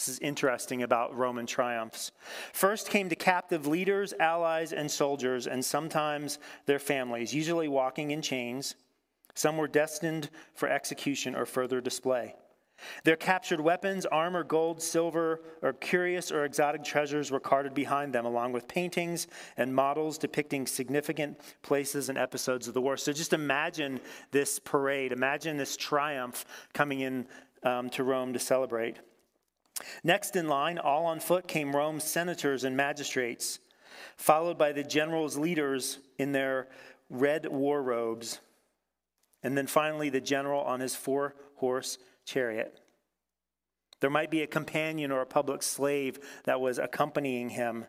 this 0.00 0.08
is 0.08 0.18
interesting 0.20 0.82
about 0.82 1.14
Roman 1.14 1.44
triumphs. 1.44 2.12
First 2.54 2.88
came 2.88 3.10
the 3.10 3.16
captive 3.16 3.66
leaders, 3.66 4.14
allies, 4.18 4.72
and 4.72 4.90
soldiers, 4.90 5.46
and 5.46 5.62
sometimes 5.62 6.38
their 6.64 6.78
families, 6.78 7.34
usually 7.34 7.68
walking 7.68 8.10
in 8.10 8.22
chains. 8.22 8.76
Some 9.34 9.58
were 9.58 9.68
destined 9.68 10.30
for 10.54 10.70
execution 10.70 11.36
or 11.36 11.44
further 11.44 11.82
display. 11.82 12.34
Their 13.04 13.16
captured 13.16 13.60
weapons, 13.60 14.06
armor, 14.06 14.42
gold, 14.42 14.80
silver, 14.80 15.42
or 15.60 15.74
curious 15.74 16.32
or 16.32 16.46
exotic 16.46 16.82
treasures 16.82 17.30
were 17.30 17.38
carted 17.38 17.74
behind 17.74 18.14
them, 18.14 18.24
along 18.24 18.52
with 18.52 18.66
paintings 18.68 19.26
and 19.58 19.74
models 19.74 20.16
depicting 20.16 20.66
significant 20.66 21.38
places 21.60 22.08
and 22.08 22.16
episodes 22.16 22.68
of 22.68 22.72
the 22.72 22.80
war. 22.80 22.96
So 22.96 23.12
just 23.12 23.34
imagine 23.34 24.00
this 24.30 24.58
parade, 24.58 25.12
imagine 25.12 25.58
this 25.58 25.76
triumph 25.76 26.46
coming 26.72 27.00
in 27.00 27.26
um, 27.64 27.90
to 27.90 28.02
Rome 28.02 28.32
to 28.32 28.38
celebrate. 28.38 28.96
Next 30.04 30.36
in 30.36 30.48
line, 30.48 30.78
all 30.78 31.06
on 31.06 31.20
foot, 31.20 31.48
came 31.48 31.74
Rome's 31.74 32.04
senators 32.04 32.64
and 32.64 32.76
magistrates, 32.76 33.58
followed 34.16 34.58
by 34.58 34.72
the 34.72 34.84
generals' 34.84 35.36
leaders 35.36 35.98
in 36.18 36.32
their 36.32 36.68
red 37.08 37.46
war 37.46 37.82
robes, 37.82 38.40
and 39.42 39.56
then 39.56 39.66
finally 39.66 40.10
the 40.10 40.20
general 40.20 40.62
on 40.62 40.80
his 40.80 40.94
four 40.94 41.34
horse 41.56 41.98
chariot. 42.24 42.80
There 44.00 44.10
might 44.10 44.30
be 44.30 44.42
a 44.42 44.46
companion 44.46 45.12
or 45.12 45.20
a 45.20 45.26
public 45.26 45.62
slave 45.62 46.18
that 46.44 46.60
was 46.60 46.78
accompanying 46.78 47.50
him. 47.50 47.86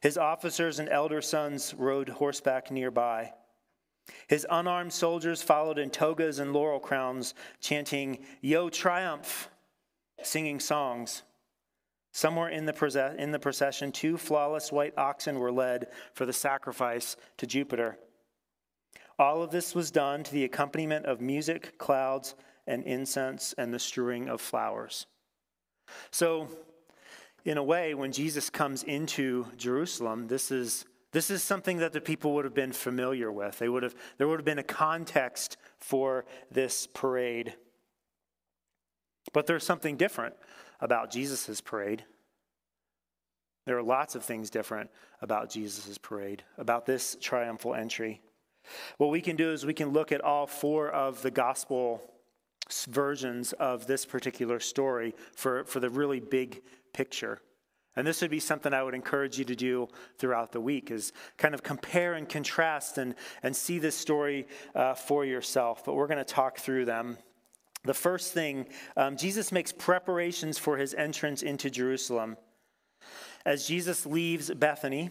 His 0.00 0.18
officers 0.18 0.78
and 0.78 0.88
elder 0.88 1.22
sons 1.22 1.74
rode 1.74 2.08
horseback 2.08 2.70
nearby. 2.70 3.32
His 4.26 4.46
unarmed 4.50 4.92
soldiers 4.92 5.42
followed 5.42 5.78
in 5.78 5.90
togas 5.90 6.38
and 6.38 6.52
laurel 6.52 6.80
crowns, 6.80 7.34
chanting, 7.60 8.24
Yo, 8.40 8.68
triumph! 8.68 9.50
Singing 10.22 10.60
songs. 10.60 11.22
Somewhere 12.12 12.48
in 12.48 12.66
the, 12.66 13.14
in 13.18 13.30
the 13.30 13.38
procession, 13.38 13.92
two 13.92 14.16
flawless 14.16 14.72
white 14.72 14.96
oxen 14.96 15.38
were 15.38 15.52
led 15.52 15.88
for 16.14 16.26
the 16.26 16.32
sacrifice 16.32 17.16
to 17.36 17.46
Jupiter. 17.46 17.98
All 19.18 19.42
of 19.42 19.50
this 19.50 19.74
was 19.74 19.90
done 19.90 20.22
to 20.24 20.32
the 20.32 20.44
accompaniment 20.44 21.06
of 21.06 21.20
music, 21.20 21.76
clouds, 21.78 22.34
and 22.66 22.84
incense, 22.84 23.54
and 23.58 23.74
the 23.74 23.78
strewing 23.78 24.28
of 24.28 24.40
flowers. 24.40 25.06
So, 26.10 26.48
in 27.44 27.56
a 27.56 27.62
way, 27.62 27.94
when 27.94 28.12
Jesus 28.12 28.50
comes 28.50 28.82
into 28.82 29.46
Jerusalem, 29.56 30.28
this 30.28 30.50
is, 30.50 30.84
this 31.12 31.30
is 31.30 31.42
something 31.42 31.78
that 31.78 31.92
the 31.92 32.00
people 32.00 32.34
would 32.34 32.44
have 32.44 32.54
been 32.54 32.72
familiar 32.72 33.32
with. 33.32 33.58
They 33.58 33.68
would 33.68 33.82
have, 33.82 33.94
there 34.18 34.28
would 34.28 34.38
have 34.38 34.44
been 34.44 34.58
a 34.58 34.64
context 34.64 35.56
for 35.78 36.26
this 36.50 36.86
parade. 36.86 37.54
But 39.32 39.46
there's 39.46 39.64
something 39.64 39.96
different 39.96 40.34
about 40.80 41.10
Jesus' 41.10 41.60
parade. 41.60 42.04
There 43.66 43.76
are 43.76 43.82
lots 43.82 44.14
of 44.14 44.24
things 44.24 44.50
different 44.50 44.90
about 45.20 45.50
Jesus' 45.50 45.98
parade, 45.98 46.42
about 46.56 46.86
this 46.86 47.16
triumphal 47.20 47.74
entry. 47.74 48.22
What 48.96 49.10
we 49.10 49.20
can 49.20 49.36
do 49.36 49.52
is 49.52 49.66
we 49.66 49.74
can 49.74 49.90
look 49.90 50.12
at 50.12 50.22
all 50.22 50.46
four 50.46 50.88
of 50.88 51.22
the 51.22 51.30
gospel 51.30 52.02
versions 52.88 53.52
of 53.54 53.86
this 53.86 54.04
particular 54.04 54.60
story 54.60 55.14
for, 55.34 55.64
for 55.64 55.80
the 55.80 55.90
really 55.90 56.20
big 56.20 56.62
picture. 56.92 57.40
And 57.96 58.06
this 58.06 58.22
would 58.22 58.30
be 58.30 58.40
something 58.40 58.72
I 58.72 58.82
would 58.82 58.94
encourage 58.94 59.38
you 59.38 59.44
to 59.46 59.56
do 59.56 59.88
throughout 60.18 60.52
the 60.52 60.60
week 60.60 60.90
is 60.90 61.12
kind 61.36 61.52
of 61.52 61.62
compare 61.62 62.14
and 62.14 62.28
contrast 62.28 62.96
and, 62.96 63.14
and 63.42 63.56
see 63.56 63.78
this 63.78 63.96
story 63.96 64.46
uh, 64.74 64.94
for 64.94 65.24
yourself. 65.24 65.84
But 65.84 65.94
we're 65.94 66.06
going 66.06 66.18
to 66.18 66.24
talk 66.24 66.58
through 66.58 66.84
them 66.84 67.18
the 67.84 67.94
first 67.94 68.32
thing, 68.32 68.66
um, 68.96 69.16
Jesus 69.16 69.52
makes 69.52 69.72
preparations 69.72 70.58
for 70.58 70.76
his 70.76 70.94
entrance 70.94 71.42
into 71.42 71.70
Jerusalem. 71.70 72.36
As 73.46 73.66
Jesus 73.66 74.04
leaves 74.04 74.50
Bethany, 74.52 75.10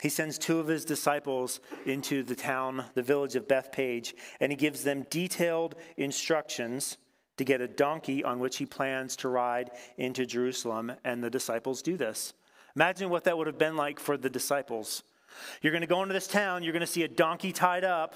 he 0.00 0.08
sends 0.08 0.38
two 0.38 0.60
of 0.60 0.68
his 0.68 0.84
disciples 0.84 1.60
into 1.84 2.22
the 2.22 2.34
town, 2.36 2.84
the 2.94 3.02
village 3.02 3.34
of 3.34 3.48
Bethphage, 3.48 4.14
and 4.40 4.52
he 4.52 4.56
gives 4.56 4.84
them 4.84 5.06
detailed 5.10 5.74
instructions 5.96 6.98
to 7.36 7.44
get 7.44 7.60
a 7.60 7.68
donkey 7.68 8.22
on 8.22 8.40
which 8.40 8.58
he 8.58 8.66
plans 8.66 9.16
to 9.16 9.28
ride 9.28 9.70
into 9.96 10.26
Jerusalem, 10.26 10.92
and 11.04 11.22
the 11.22 11.30
disciples 11.30 11.82
do 11.82 11.96
this. 11.96 12.34
Imagine 12.76 13.10
what 13.10 13.24
that 13.24 13.38
would 13.38 13.46
have 13.46 13.58
been 13.58 13.76
like 13.76 13.98
for 13.98 14.16
the 14.16 14.30
disciples. 14.30 15.02
You're 15.62 15.72
going 15.72 15.82
to 15.82 15.86
go 15.86 16.02
into 16.02 16.14
this 16.14 16.26
town, 16.26 16.62
you're 16.62 16.72
going 16.72 16.80
to 16.80 16.86
see 16.86 17.04
a 17.04 17.08
donkey 17.08 17.52
tied 17.52 17.84
up 17.84 18.14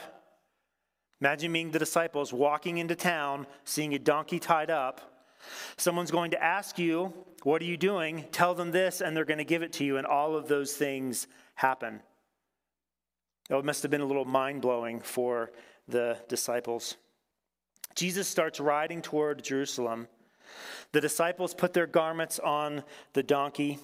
Imagine 1.22 1.52
being 1.52 1.70
the 1.70 1.78
disciples 1.78 2.32
walking 2.32 2.78
into 2.78 2.96
town, 2.96 3.46
seeing 3.64 3.94
a 3.94 3.98
donkey 4.00 4.40
tied 4.40 4.70
up. 4.70 5.22
Someone's 5.76 6.10
going 6.10 6.32
to 6.32 6.42
ask 6.42 6.80
you, 6.80 7.14
What 7.44 7.62
are 7.62 7.64
you 7.64 7.76
doing? 7.76 8.24
Tell 8.32 8.56
them 8.56 8.72
this, 8.72 9.00
and 9.00 9.16
they're 9.16 9.24
going 9.24 9.38
to 9.38 9.44
give 9.44 9.62
it 9.62 9.72
to 9.74 9.84
you, 9.84 9.98
and 9.98 10.04
all 10.04 10.34
of 10.34 10.48
those 10.48 10.72
things 10.72 11.28
happen. 11.54 12.00
It 13.48 13.64
must 13.64 13.82
have 13.82 13.90
been 13.92 14.00
a 14.00 14.04
little 14.04 14.24
mind 14.24 14.62
blowing 14.62 14.98
for 14.98 15.52
the 15.86 16.18
disciples. 16.26 16.96
Jesus 17.94 18.26
starts 18.26 18.58
riding 18.58 19.00
toward 19.00 19.44
Jerusalem. 19.44 20.08
The 20.90 21.00
disciples 21.00 21.54
put 21.54 21.72
their 21.72 21.86
garments 21.86 22.40
on 22.40 22.82
the 23.12 23.22
donkey, 23.22 23.78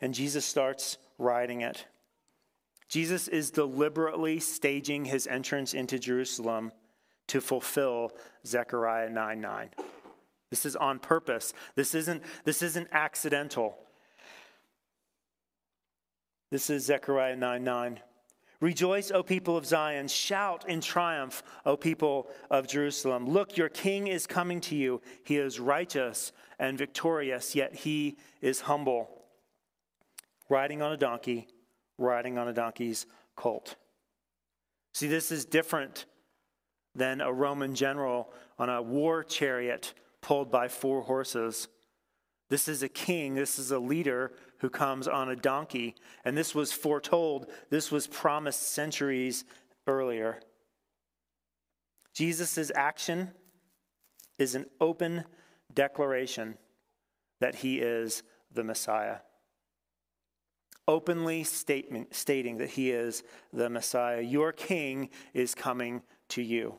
and 0.00 0.14
Jesus 0.14 0.46
starts 0.46 0.96
riding 1.18 1.60
it. 1.60 1.84
Jesus 2.92 3.26
is 3.26 3.50
deliberately 3.50 4.38
staging 4.38 5.06
his 5.06 5.26
entrance 5.26 5.72
into 5.72 5.98
Jerusalem 5.98 6.72
to 7.28 7.40
fulfill 7.40 8.12
Zechariah 8.46 9.08
9 9.08 9.40
9. 9.40 9.70
This 10.50 10.66
is 10.66 10.76
on 10.76 10.98
purpose. 10.98 11.54
This 11.74 11.94
isn't, 11.94 12.22
this 12.44 12.60
isn't 12.60 12.88
accidental. 12.92 13.78
This 16.50 16.68
is 16.68 16.84
Zechariah 16.84 17.34
9 17.34 17.64
9. 17.64 18.00
Rejoice, 18.60 19.10
O 19.10 19.22
people 19.22 19.56
of 19.56 19.64
Zion. 19.64 20.06
Shout 20.06 20.68
in 20.68 20.82
triumph, 20.82 21.42
O 21.64 21.78
people 21.78 22.28
of 22.50 22.68
Jerusalem. 22.68 23.26
Look, 23.26 23.56
your 23.56 23.70
king 23.70 24.08
is 24.08 24.26
coming 24.26 24.60
to 24.60 24.76
you. 24.76 25.00
He 25.24 25.38
is 25.38 25.58
righteous 25.58 26.30
and 26.58 26.76
victorious, 26.76 27.54
yet 27.54 27.74
he 27.74 28.18
is 28.42 28.60
humble, 28.60 29.08
riding 30.50 30.82
on 30.82 30.92
a 30.92 30.98
donkey 30.98 31.48
riding 32.02 32.36
on 32.36 32.48
a 32.48 32.52
donkey's 32.52 33.06
colt. 33.36 33.76
See, 34.92 35.06
this 35.08 35.32
is 35.32 35.44
different 35.44 36.04
than 36.94 37.20
a 37.20 37.32
Roman 37.32 37.74
general 37.74 38.32
on 38.58 38.68
a 38.68 38.82
war 38.82 39.24
chariot 39.24 39.94
pulled 40.20 40.50
by 40.50 40.68
four 40.68 41.02
horses. 41.02 41.68
This 42.50 42.68
is 42.68 42.82
a 42.82 42.88
king, 42.88 43.34
this 43.34 43.58
is 43.58 43.70
a 43.70 43.78
leader 43.78 44.32
who 44.58 44.68
comes 44.68 45.08
on 45.08 45.30
a 45.30 45.36
donkey. 45.36 45.94
And 46.24 46.36
this 46.36 46.54
was 46.54 46.72
foretold, 46.72 47.46
this 47.70 47.90
was 47.90 48.06
promised 48.06 48.70
centuries 48.70 49.44
earlier. 49.86 50.40
Jesus' 52.14 52.70
action 52.74 53.30
is 54.38 54.54
an 54.54 54.66
open 54.80 55.24
declaration 55.72 56.58
that 57.40 57.56
he 57.56 57.78
is 57.78 58.22
the 58.52 58.62
Messiah 58.62 59.16
openly 60.88 61.44
statement, 61.44 62.14
stating 62.14 62.58
that 62.58 62.70
he 62.70 62.90
is 62.90 63.22
the 63.52 63.70
Messiah. 63.70 64.20
Your 64.20 64.52
king 64.52 65.10
is 65.34 65.54
coming 65.54 66.02
to 66.28 66.42
you. 66.42 66.76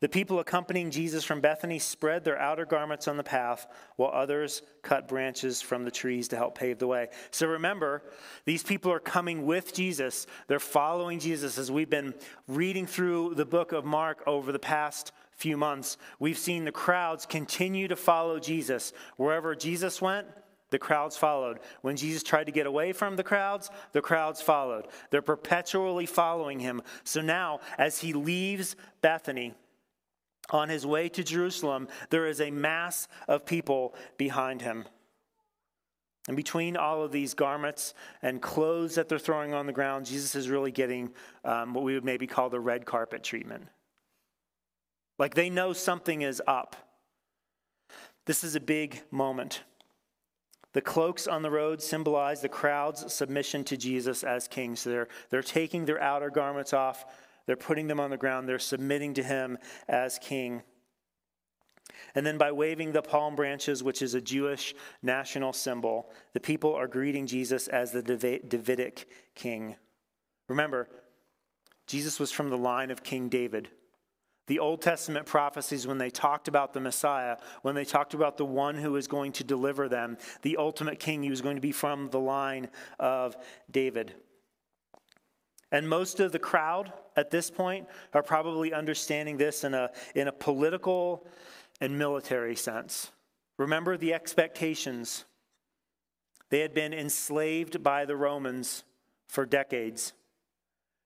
The 0.00 0.08
people 0.08 0.38
accompanying 0.38 0.90
Jesus 0.90 1.24
from 1.24 1.40
Bethany 1.40 1.78
spread 1.78 2.24
their 2.24 2.38
outer 2.38 2.64
garments 2.64 3.08
on 3.08 3.16
the 3.16 3.24
path, 3.24 3.66
while 3.96 4.10
others 4.12 4.62
cut 4.82 5.08
branches 5.08 5.62
from 5.62 5.84
the 5.84 5.90
trees 5.90 6.28
to 6.28 6.36
help 6.36 6.56
pave 6.56 6.78
the 6.78 6.86
way. 6.86 7.08
So 7.30 7.46
remember, 7.46 8.02
these 8.44 8.62
people 8.62 8.92
are 8.92 9.00
coming 9.00 9.46
with 9.46 9.74
Jesus. 9.74 10.26
They're 10.46 10.58
following 10.58 11.18
Jesus. 11.18 11.58
As 11.58 11.70
we've 11.70 11.90
been 11.90 12.14
reading 12.48 12.86
through 12.86 13.34
the 13.34 13.46
book 13.46 13.72
of 13.72 13.84
Mark 13.84 14.22
over 14.26 14.52
the 14.52 14.58
past 14.58 15.12
few 15.32 15.56
months, 15.56 15.96
we've 16.18 16.38
seen 16.38 16.64
the 16.64 16.72
crowds 16.72 17.26
continue 17.26 17.88
to 17.88 17.96
follow 17.96 18.38
Jesus. 18.38 18.92
Wherever 19.16 19.54
Jesus 19.54 20.00
went, 20.00 20.26
the 20.74 20.78
crowds 20.80 21.16
followed. 21.16 21.60
When 21.82 21.94
Jesus 21.94 22.24
tried 22.24 22.46
to 22.46 22.52
get 22.52 22.66
away 22.66 22.92
from 22.92 23.14
the 23.14 23.22
crowds, 23.22 23.70
the 23.92 24.02
crowds 24.02 24.42
followed. 24.42 24.88
They're 25.10 25.22
perpetually 25.22 26.04
following 26.04 26.58
him. 26.58 26.82
So 27.04 27.20
now, 27.20 27.60
as 27.78 28.00
he 28.00 28.12
leaves 28.12 28.74
Bethany, 29.00 29.54
on 30.50 30.68
his 30.68 30.84
way 30.84 31.08
to 31.10 31.22
Jerusalem, 31.22 31.86
there 32.10 32.26
is 32.26 32.40
a 32.40 32.50
mass 32.50 33.06
of 33.28 33.46
people 33.46 33.94
behind 34.18 34.62
him. 34.62 34.84
And 36.26 36.36
between 36.36 36.76
all 36.76 37.04
of 37.04 37.12
these 37.12 37.34
garments 37.34 37.94
and 38.20 38.42
clothes 38.42 38.96
that 38.96 39.08
they're 39.08 39.20
throwing 39.20 39.54
on 39.54 39.66
the 39.66 39.72
ground, 39.72 40.06
Jesus 40.06 40.34
is 40.34 40.48
really 40.48 40.72
getting 40.72 41.12
um, 41.44 41.72
what 41.72 41.84
we 41.84 41.94
would 41.94 42.04
maybe 42.04 42.26
call 42.26 42.50
the 42.50 42.58
red 42.58 42.84
carpet 42.84 43.22
treatment. 43.22 43.68
Like 45.20 45.34
they 45.34 45.50
know 45.50 45.72
something 45.72 46.22
is 46.22 46.42
up. 46.48 46.74
This 48.26 48.42
is 48.42 48.56
a 48.56 48.60
big 48.60 49.02
moment. 49.12 49.62
The 50.74 50.82
cloaks 50.82 51.26
on 51.26 51.42
the 51.42 51.50
road 51.50 51.80
symbolize 51.80 52.42
the 52.42 52.48
crowd's 52.48 53.12
submission 53.12 53.64
to 53.64 53.76
Jesus 53.76 54.22
as 54.22 54.48
king. 54.48 54.76
So 54.76 54.90
they're, 54.90 55.08
they're 55.30 55.42
taking 55.42 55.84
their 55.84 56.02
outer 56.02 56.30
garments 56.30 56.72
off, 56.72 57.06
they're 57.46 57.56
putting 57.56 57.86
them 57.86 58.00
on 58.00 58.10
the 58.10 58.16
ground, 58.16 58.48
they're 58.48 58.58
submitting 58.58 59.14
to 59.14 59.22
him 59.22 59.56
as 59.88 60.18
king. 60.18 60.62
And 62.16 62.26
then 62.26 62.38
by 62.38 62.50
waving 62.52 62.92
the 62.92 63.02
palm 63.02 63.36
branches, 63.36 63.82
which 63.82 64.02
is 64.02 64.14
a 64.14 64.20
Jewish 64.20 64.74
national 65.02 65.52
symbol, 65.52 66.10
the 66.32 66.40
people 66.40 66.74
are 66.74 66.88
greeting 66.88 67.26
Jesus 67.26 67.68
as 67.68 67.92
the 67.92 68.02
Davidic 68.02 69.08
king. 69.34 69.76
Remember, 70.48 70.88
Jesus 71.86 72.18
was 72.18 72.32
from 72.32 72.50
the 72.50 72.58
line 72.58 72.90
of 72.90 73.02
King 73.02 73.28
David, 73.28 73.68
The 74.46 74.58
Old 74.58 74.82
Testament 74.82 75.24
prophecies, 75.24 75.86
when 75.86 75.98
they 75.98 76.10
talked 76.10 76.48
about 76.48 76.74
the 76.74 76.80
Messiah, 76.80 77.38
when 77.62 77.74
they 77.74 77.84
talked 77.84 78.12
about 78.12 78.36
the 78.36 78.44
one 78.44 78.76
who 78.76 78.96
is 78.96 79.06
going 79.06 79.32
to 79.32 79.44
deliver 79.44 79.88
them, 79.88 80.18
the 80.42 80.58
ultimate 80.58 80.98
king, 80.98 81.22
he 81.22 81.30
was 81.30 81.40
going 81.40 81.56
to 81.56 81.62
be 81.62 81.72
from 81.72 82.10
the 82.10 82.20
line 82.20 82.68
of 82.98 83.36
David. 83.70 84.12
And 85.72 85.88
most 85.88 86.20
of 86.20 86.30
the 86.30 86.38
crowd 86.38 86.92
at 87.16 87.30
this 87.30 87.50
point 87.50 87.88
are 88.12 88.22
probably 88.22 88.72
understanding 88.72 89.38
this 89.38 89.64
in 89.64 89.74
a, 89.74 89.90
in 90.14 90.28
a 90.28 90.32
political 90.32 91.26
and 91.80 91.98
military 91.98 92.54
sense. 92.54 93.10
Remember 93.56 93.96
the 93.96 94.12
expectations. 94.12 95.24
They 96.50 96.60
had 96.60 96.74
been 96.74 96.92
enslaved 96.92 97.82
by 97.82 98.04
the 98.04 98.16
Romans 98.16 98.84
for 99.26 99.46
decades. 99.46 100.12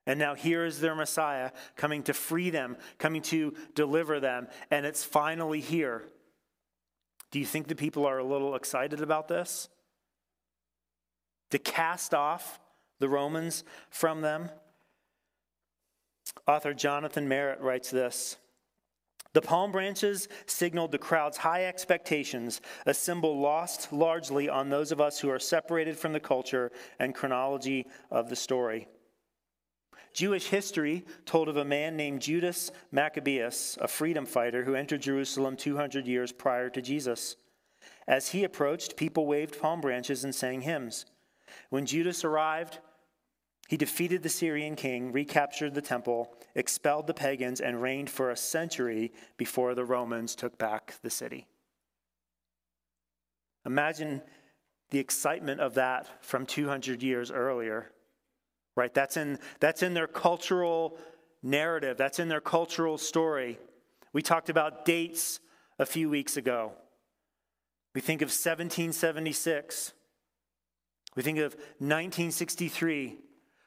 And 0.09 0.19
now 0.19 0.35
here 0.35 0.65
is 0.65 0.81
their 0.81 0.95
Messiah 0.95 1.51
coming 1.77 2.03
to 2.05 2.15
free 2.15 2.49
them, 2.49 2.79
coming 2.99 3.21
to 3.25 3.53
deliver 3.75 4.21
them, 4.21 4.49
and 4.71 4.87
it's 4.87 5.05
finally 5.05 5.61
here. 5.61 6.03
Do 7.31 7.39
you 7.39 7.45
think 7.45 7.69
the 7.69 7.75
people 7.75 8.07
are 8.07 8.17
a 8.17 8.25
little 8.25 8.55
excited 8.55 9.03
about 9.03 9.29
this? 9.29 9.69
To 11.51 11.59
cast 11.59 12.15
off 12.15 12.59
the 13.01 13.09
Romans 13.09 13.65
from 13.91 14.23
them? 14.23 14.49
Author 16.47 16.73
Jonathan 16.73 17.29
Merritt 17.29 17.61
writes 17.61 17.91
this 17.91 18.39
The 19.35 19.43
palm 19.43 19.73
branches 19.73 20.27
signaled 20.47 20.91
the 20.91 20.97
crowd's 20.97 21.37
high 21.37 21.67
expectations, 21.67 22.63
a 22.87 22.95
symbol 22.95 23.39
lost 23.39 23.93
largely 23.93 24.49
on 24.49 24.71
those 24.71 24.91
of 24.91 25.03
us 25.03 25.21
who 25.21 25.29
are 25.29 25.39
separated 25.39 25.99
from 25.99 26.15
the 26.15 26.21
culture 26.21 26.73
and 26.99 27.15
chronology 27.15 27.87
of 28.11 28.31
the 28.31 28.37
story. 28.37 28.89
Jewish 30.19 30.49
history 30.49 31.05
told 31.27 31.49
of 31.49 31.57
a 31.57 31.65
man 31.65 31.97
named 31.97 32.23
Judas 32.23 32.73
Maccabeus, 32.91 33.79
a 33.81 33.87
freedom 33.87 34.27
fighter 34.27 34.65
who 34.65 34.75
entered 34.75 35.01
Jerusalem 35.01 35.57
200 35.57 36.09
years 36.09 36.33
prior 36.33 36.69
to 36.71 36.83
Jesus. 36.83 37.37
As 38.09 38.31
he 38.31 38.43
approached, 38.43 38.97
people 38.97 39.29
waved 39.29 39.61
palm 39.61 39.81
branches 39.81 40.25
and 40.25 40.35
sang 40.35 40.63
hymns. 40.63 41.07
When 41.71 41.87
Judas 41.87 42.25
arrived, 42.25 42.81
he 43.69 43.77
defeated 43.77 44.25
the 44.25 44.29
Syrian 44.29 44.75
king, 44.75 45.13
recaptured 45.13 45.75
the 45.75 45.81
temple, 45.81 46.35
expelled 46.57 47.07
the 47.07 47.15
pagans, 47.15 47.61
and 47.61 47.81
reigned 47.81 48.11
for 48.11 48.33
a 48.33 48.37
century 48.37 49.13
before 49.37 49.77
the 49.77 49.85
Romans 49.85 50.35
took 50.35 50.59
back 50.59 50.97
the 51.01 51.11
city. 51.11 51.47
Imagine 53.65 54.23
the 54.91 54.99
excitement 54.99 55.61
of 55.61 55.75
that 55.75 56.09
from 56.25 56.45
200 56.45 57.05
years 57.05 57.31
earlier 57.31 57.93
right? 58.79 58.95
That's 58.95 59.17
in, 59.17 59.41
that's 59.59 59.83
in 59.83 59.93
their 59.93 60.07
cultural 60.07 60.97
narrative, 61.43 61.99
that's 61.99 62.21
in 62.21 62.29
their 62.29 62.41
cultural 62.41 62.97
story. 62.97 63.59
We 64.13 64.23
talked 64.23 64.49
about 64.49 64.85
dates 64.85 65.41
a 65.79 65.85
few 65.85 66.09
weeks 66.09 66.37
ago. 66.37 66.73
We 67.95 68.01
think 68.01 68.23
of 68.23 68.29
1776. 68.29 69.93
We 71.17 71.23
think 71.23 71.39
of 71.39 71.55
1963. 71.79 73.17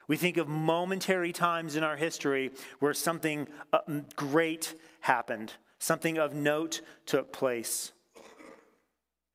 We 0.08 0.16
think 0.16 0.38
of 0.38 0.48
momentary 0.48 1.32
times 1.32 1.76
in 1.76 1.84
our 1.84 1.96
history 1.96 2.50
where 2.80 2.94
something 2.94 3.48
uh, 3.72 3.80
great 4.16 4.74
happened, 5.00 5.52
something 5.78 6.16
of 6.16 6.34
note 6.34 6.80
took 7.04 7.32
place. 7.32 7.92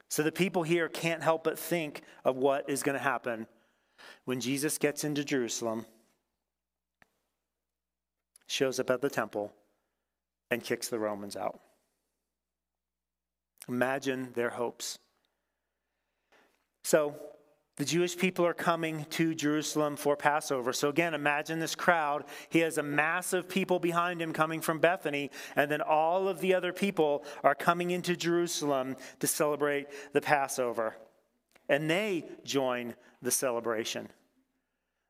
So 0.10 0.24
the 0.24 0.32
people 0.32 0.64
here 0.64 0.90
can't 0.90 1.22
help 1.22 1.44
but 1.44 1.60
think 1.60 2.02
of 2.26 2.36
what 2.36 2.68
is 2.68 2.82
going 2.82 2.98
to 2.98 3.04
happen 3.04 3.46
when 4.28 4.42
Jesus 4.42 4.78
gets 4.78 5.06
into 5.06 5.24
Jerusalem, 5.24 5.86
shows 8.46 8.78
up 8.78 8.90
at 8.90 9.00
the 9.00 9.10
temple, 9.10 9.54
and 10.52 10.62
kicks 10.62 10.90
the 10.90 11.00
Romans 11.00 11.38
out. 11.38 11.62
Imagine 13.70 14.34
their 14.36 14.50
hopes. 14.50 15.00
So, 16.84 17.16
the 17.78 17.86
Jewish 17.86 18.18
people 18.18 18.46
are 18.46 18.54
coming 18.54 19.06
to 19.12 19.34
Jerusalem 19.34 19.96
for 19.96 20.18
Passover. 20.18 20.74
So, 20.74 20.90
again, 20.90 21.14
imagine 21.14 21.60
this 21.60 21.76
crowd. 21.76 22.26
He 22.50 22.60
has 22.60 22.78
a 22.78 22.84
mass 22.84 23.32
of 23.32 23.48
people 23.48 23.80
behind 23.80 24.22
him 24.22 24.34
coming 24.34 24.60
from 24.60 24.80
Bethany, 24.80 25.32
and 25.56 25.72
then 25.72 25.80
all 25.80 26.28
of 26.28 26.42
the 26.42 26.54
other 26.54 26.74
people 26.74 27.24
are 27.46 27.56
coming 27.56 27.92
into 27.92 28.18
Jerusalem 28.18 28.98
to 29.22 29.28
celebrate 29.28 29.88
the 30.12 30.22
Passover. 30.22 30.98
And 31.70 31.90
they 31.90 32.26
join 32.44 32.94
the 33.22 33.32
celebration. 33.32 34.10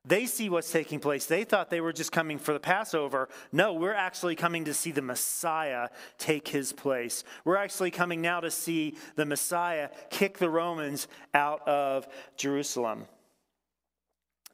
They 0.07 0.25
see 0.25 0.49
what's 0.49 0.71
taking 0.71 1.01
place. 1.01 1.25
They 1.25 1.43
thought 1.43 1.69
they 1.69 1.81
were 1.81 1.91
just 1.91 2.13
coming 2.13 2.39
for 2.39 2.53
the 2.53 2.61
Passover. 2.61 3.27
No, 3.51 3.73
we're 3.73 3.93
actually 3.93 4.35
coming 4.35 4.63
to 4.65 4.73
see 4.73 4.91
the 4.91 5.01
Messiah 5.01 5.89
take 6.17 6.47
his 6.47 6.71
place. 6.71 7.25
We're 7.43 7.57
actually 7.57 7.91
coming 7.91 8.21
now 8.21 8.39
to 8.39 8.49
see 8.49 8.95
the 9.17 9.25
Messiah 9.25 9.89
kick 10.09 10.37
the 10.37 10.49
Romans 10.49 11.09
out 11.33 11.67
of 11.67 12.07
Jerusalem. 12.37 13.05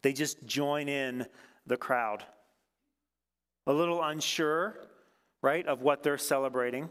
They 0.02 0.12
just 0.12 0.44
join 0.48 0.90
in 0.90 1.28
the 1.68 1.78
crowd. 1.78 2.24
A 3.68 3.74
little 3.74 4.04
unsure, 4.04 4.76
right, 5.44 5.68
of 5.68 5.84
what 5.84 6.02
they're 6.02 6.18
celebrating. 6.18 6.90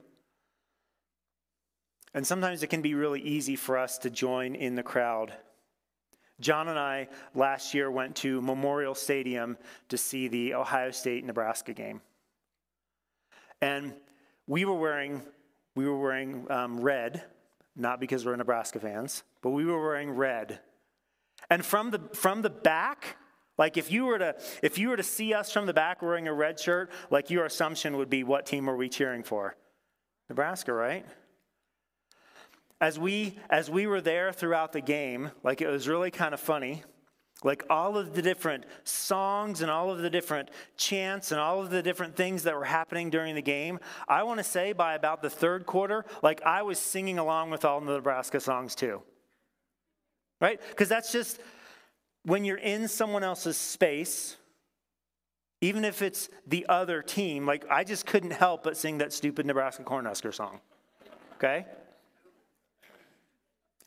And 2.15 2.25
sometimes 2.25 2.63
it 2.63 2.69
can 2.69 2.81
be 2.81 2.95
really 2.95 3.21
easy 3.21 3.57
for 3.57 3.77
us 3.77 3.99
to 3.99 4.11
join 4.11 4.55
in 4.55 4.77
the 4.77 4.85
crowd 4.85 5.33
John 6.43 6.69
and 6.69 6.79
I 6.79 7.09
last 7.35 7.73
year 7.73 7.91
went 7.91 8.17
to 8.17 8.43
Memorial 8.43 8.95
Stadium 8.95 9.57
to 9.89 9.97
see 9.97 10.29
the 10.29 10.55
Ohio 10.55 10.91
State 10.91 11.25
Nebraska 11.25 11.73
game. 11.73 12.01
And 13.61 13.95
we 14.47 14.65
were 14.65 14.75
wearing, 14.75 15.23
we 15.77 15.89
were 15.89 15.99
wearing 15.99 16.51
um, 16.51 16.81
red, 16.81 17.23
not 17.77 18.01
because 18.01 18.27
we're 18.27 18.37
Nebraska 18.37 18.81
fans, 18.81 19.23
but 19.41 19.51
we 19.51 19.65
were 19.65 19.81
wearing 19.81 20.11
red. 20.11 20.59
And 21.49 21.65
from 21.65 21.91
the, 21.91 22.01
from 22.13 22.43
the 22.43 22.51
back, 22.51 23.17
like 23.57 23.77
if 23.77 23.93
you 23.93 24.07
were 24.07 24.19
to 24.19 24.35
if 24.63 24.79
you 24.79 24.89
were 24.89 24.97
to 24.97 25.03
see 25.03 25.35
us 25.35 25.53
from 25.53 25.67
the 25.67 25.75
back 25.75 26.03
wearing 26.03 26.27
a 26.27 26.33
red 26.33 26.59
shirt, 26.59 26.91
like 27.11 27.31
your 27.31 27.45
assumption 27.45 27.97
would 27.99 28.11
be 28.11 28.25
what 28.25 28.47
team 28.47 28.69
are 28.69 28.77
we 28.77 28.89
cheering 28.89 29.23
for? 29.23 29.57
Nebraska, 30.29 30.73
right? 30.73 31.07
As 32.83 32.99
we 32.99 33.39
as 33.49 33.71
we 33.71 33.87
were 33.87 34.01
there 34.01 34.33
throughout 34.33 34.73
the 34.73 34.81
game, 34.81 35.31
like 35.45 35.63
it 35.63 35.69
was 35.69 35.89
really 35.89 36.11
kind 36.11 36.35
of 36.35 36.41
funny. 36.41 36.83
Like 37.45 37.65
all 37.71 37.97
of 37.97 38.15
the 38.15 38.23
different 38.23 38.65
songs 38.85 39.63
and 39.63 39.71
all 39.71 39.91
of 39.91 39.99
the 39.99 40.11
different 40.11 40.51
chants 40.77 41.33
and 41.33 41.41
all 41.41 41.61
of 41.61 41.71
the 41.71 41.83
different 41.83 42.17
things 42.17 42.43
that 42.43 42.55
were 42.55 42.65
happening 42.65 43.09
during 43.11 43.35
the 43.35 43.43
game, 43.43 43.79
I 44.07 44.25
want 44.25 44.39
to 44.39 44.45
say 44.45 44.73
by 44.73 44.95
about 44.95 45.23
the 45.23 45.31
third 45.31 45.65
quarter, 45.65 46.05
like 46.23 46.43
I 46.43 46.63
was 46.63 46.79
singing 46.79 47.19
along 47.19 47.51
with 47.51 47.65
all 47.65 47.81
the 47.81 47.93
Nebraska 47.93 48.41
songs 48.41 48.75
too. 48.75 49.03
Right? 50.41 50.61
Because 50.71 50.89
that's 50.89 51.11
just 51.13 51.41
when 52.25 52.45
you're 52.45 52.59
in 52.59 52.89
someone 52.89 53.23
else's 53.23 53.57
space, 53.57 54.37
even 55.61 55.85
if 55.85 56.03
it's 56.03 56.29
the 56.49 56.67
other 56.69 57.01
team, 57.01 57.47
like 57.47 57.65
I 57.71 57.85
just 57.85 58.07
couldn't 58.07 58.33
help 58.33 58.65
but 58.65 58.77
sing 58.77 58.99
that 58.99 59.13
stupid 59.13 59.47
Nebraska 59.47 59.85
Cornhusker 59.85 60.35
song. 60.35 60.61
Okay? 61.37 61.67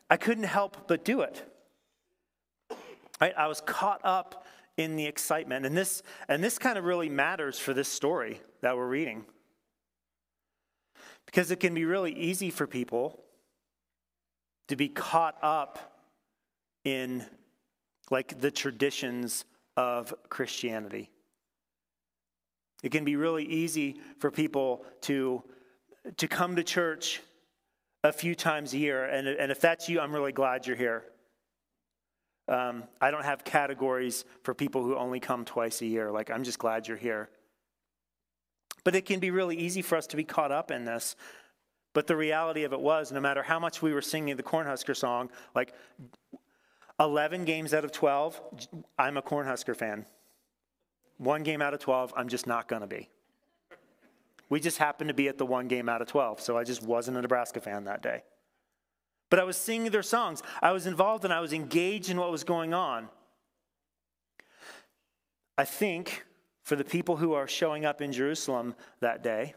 I 0.08 0.16
couldn't 0.16 0.44
help 0.44 0.86
but 0.86 1.04
do 1.04 1.22
it. 1.22 1.42
Right? 3.20 3.34
I 3.36 3.46
was 3.48 3.60
caught 3.60 4.00
up 4.04 4.46
in 4.76 4.96
the 4.96 5.06
excitement. 5.06 5.66
And 5.66 5.76
this, 5.76 6.02
and 6.28 6.44
this 6.44 6.58
kind 6.58 6.78
of 6.78 6.84
really 6.84 7.08
matters 7.08 7.58
for 7.58 7.72
this 7.72 7.88
story 7.88 8.40
that 8.60 8.76
we're 8.76 8.86
reading. 8.86 9.24
Because 11.24 11.50
it 11.50 11.60
can 11.60 11.74
be 11.74 11.84
really 11.84 12.12
easy 12.12 12.50
for 12.50 12.66
people 12.66 13.22
to 14.68 14.76
be 14.76 14.88
caught 14.88 15.36
up 15.42 16.00
in 16.84 17.24
like 18.10 18.40
the 18.40 18.50
traditions 18.50 19.44
of 19.76 20.14
Christianity. 20.28 21.10
It 22.82 22.92
can 22.92 23.04
be 23.04 23.16
really 23.16 23.44
easy 23.44 23.96
for 24.18 24.30
people 24.30 24.84
to, 25.02 25.42
to 26.18 26.28
come 26.28 26.56
to 26.56 26.62
church 26.62 27.20
a 28.06 28.12
few 28.12 28.34
times 28.34 28.72
a 28.72 28.78
year. 28.78 29.04
And, 29.04 29.26
and 29.26 29.50
if 29.50 29.60
that's 29.60 29.88
you, 29.88 30.00
I'm 30.00 30.12
really 30.12 30.32
glad 30.32 30.66
you're 30.66 30.76
here. 30.76 31.04
Um, 32.48 32.84
I 33.00 33.10
don't 33.10 33.24
have 33.24 33.44
categories 33.44 34.24
for 34.44 34.54
people 34.54 34.84
who 34.84 34.96
only 34.96 35.18
come 35.18 35.44
twice 35.44 35.82
a 35.82 35.86
year. 35.86 36.12
Like, 36.12 36.30
I'm 36.30 36.44
just 36.44 36.58
glad 36.58 36.86
you're 36.86 36.96
here. 36.96 37.28
But 38.84 38.94
it 38.94 39.04
can 39.04 39.18
be 39.18 39.32
really 39.32 39.56
easy 39.56 39.82
for 39.82 39.96
us 39.96 40.06
to 40.08 40.16
be 40.16 40.22
caught 40.22 40.52
up 40.52 40.70
in 40.70 40.84
this. 40.84 41.16
But 41.92 42.06
the 42.06 42.16
reality 42.16 42.62
of 42.62 42.72
it 42.72 42.80
was, 42.80 43.10
no 43.10 43.20
matter 43.20 43.42
how 43.42 43.58
much 43.58 43.82
we 43.82 43.92
were 43.92 44.02
singing 44.02 44.36
the 44.36 44.42
Cornhusker 44.42 44.96
song, 44.96 45.30
like 45.54 45.74
11 47.00 47.44
games 47.44 47.74
out 47.74 47.84
of 47.84 47.90
12, 47.90 48.40
I'm 48.98 49.16
a 49.16 49.22
Cornhusker 49.22 49.74
fan. 49.74 50.06
One 51.18 51.42
game 51.42 51.62
out 51.62 51.74
of 51.74 51.80
12, 51.80 52.14
I'm 52.16 52.28
just 52.28 52.46
not 52.46 52.68
going 52.68 52.82
to 52.82 52.86
be. 52.86 53.08
We 54.48 54.60
just 54.60 54.78
happened 54.78 55.08
to 55.08 55.14
be 55.14 55.28
at 55.28 55.38
the 55.38 55.46
one 55.46 55.68
game 55.68 55.88
out 55.88 56.02
of 56.02 56.08
12, 56.08 56.40
so 56.40 56.56
I 56.56 56.64
just 56.64 56.82
wasn't 56.82 57.16
a 57.16 57.22
Nebraska 57.22 57.60
fan 57.60 57.84
that 57.84 58.02
day. 58.02 58.22
But 59.28 59.40
I 59.40 59.44
was 59.44 59.56
singing 59.56 59.90
their 59.90 60.04
songs. 60.04 60.42
I 60.62 60.72
was 60.72 60.86
involved 60.86 61.24
and 61.24 61.32
I 61.32 61.40
was 61.40 61.52
engaged 61.52 62.10
in 62.10 62.16
what 62.16 62.30
was 62.30 62.44
going 62.44 62.72
on. 62.72 63.08
I 65.58 65.64
think 65.64 66.24
for 66.62 66.76
the 66.76 66.84
people 66.84 67.16
who 67.16 67.32
are 67.32 67.48
showing 67.48 67.84
up 67.84 68.00
in 68.00 68.12
Jerusalem 68.12 68.74
that 69.00 69.22
day, 69.22 69.54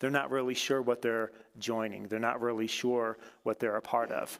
they're 0.00 0.10
not 0.10 0.30
really 0.30 0.54
sure 0.54 0.82
what 0.82 1.02
they're 1.02 1.32
joining, 1.58 2.08
they're 2.08 2.18
not 2.18 2.40
really 2.40 2.66
sure 2.66 3.18
what 3.44 3.60
they're 3.60 3.76
a 3.76 3.82
part 3.82 4.10
of. 4.10 4.38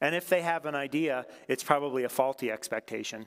And 0.00 0.14
if 0.14 0.28
they 0.28 0.42
have 0.42 0.66
an 0.66 0.74
idea, 0.74 1.26
it's 1.48 1.64
probably 1.64 2.04
a 2.04 2.08
faulty 2.08 2.50
expectation. 2.50 3.26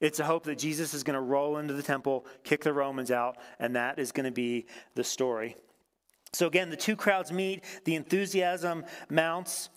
It's 0.00 0.18
a 0.18 0.24
hope 0.24 0.44
that 0.44 0.58
Jesus 0.58 0.94
is 0.94 1.02
going 1.02 1.14
to 1.14 1.20
roll 1.20 1.58
into 1.58 1.74
the 1.74 1.82
temple, 1.82 2.26
kick 2.42 2.64
the 2.64 2.72
Romans 2.72 3.10
out, 3.10 3.36
and 3.58 3.76
that 3.76 3.98
is 3.98 4.12
going 4.12 4.24
to 4.24 4.32
be 4.32 4.66
the 4.94 5.04
story. 5.04 5.56
So 6.32 6.46
again, 6.46 6.70
the 6.70 6.76
two 6.76 6.96
crowds 6.96 7.30
meet, 7.30 7.64
the 7.84 7.96
enthusiasm 7.96 8.84
mounts, 9.10 9.68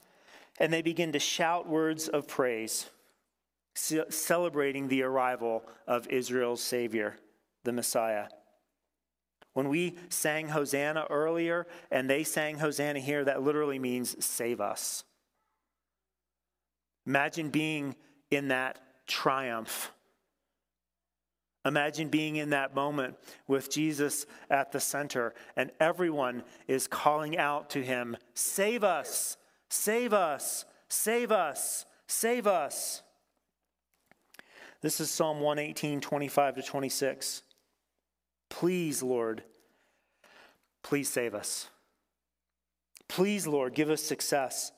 and 0.60 0.72
they 0.72 0.82
begin 0.82 1.12
to 1.12 1.20
shout 1.20 1.68
words 1.68 2.08
of 2.08 2.28
praise, 2.28 2.90
celebrating 3.74 4.88
the 4.88 5.02
arrival 5.02 5.64
of 5.88 6.08
Israel's 6.08 6.62
Savior, 6.62 7.18
the 7.64 7.74
Messiah. 7.74 8.28
When 9.54 9.68
we 9.70 9.98
sang 10.10 10.50
Hosanna 10.50 11.06
earlier 11.10 11.68
and 11.92 12.10
they 12.10 12.24
sang 12.24 12.60
Hosanna 12.60 13.00
here, 13.00 13.26
that 13.26 13.42
literally 13.42 13.80
means 13.80 14.24
save 14.24 14.62
us. 14.62 15.04
Imagine 17.06 17.50
being 17.50 17.96
in 18.32 18.48
that 18.48 18.80
triumph. 19.06 19.92
Imagine 21.66 22.10
being 22.10 22.36
in 22.36 22.50
that 22.50 22.76
moment 22.76 23.16
with 23.48 23.72
Jesus 23.72 24.26
at 24.50 24.72
the 24.72 24.80
center, 24.80 25.34
and 25.56 25.72
everyone 25.80 26.44
is 26.68 26.88
calling 26.88 27.38
out 27.38 27.70
to 27.72 27.82
him, 27.82 28.18
Save 28.34 28.84
us, 28.84 29.38
save 29.70 30.14
us, 30.14 30.66
save 30.90 31.32
us, 31.32 31.86
save 32.08 32.48
us. 32.48 33.02
This 34.82 35.00
is 35.00 35.10
Psalm 35.10 35.40
118, 35.40 36.02
25 36.02 36.56
to 36.56 36.62
26. 36.62 37.44
Please, 38.50 39.02
Lord, 39.02 39.44
please 40.84 41.08
save 41.08 41.34
us. 41.34 41.70
Please, 43.08 43.48
Lord, 43.48 43.74
give 43.74 43.90
us 43.90 44.02
success. 44.04 44.74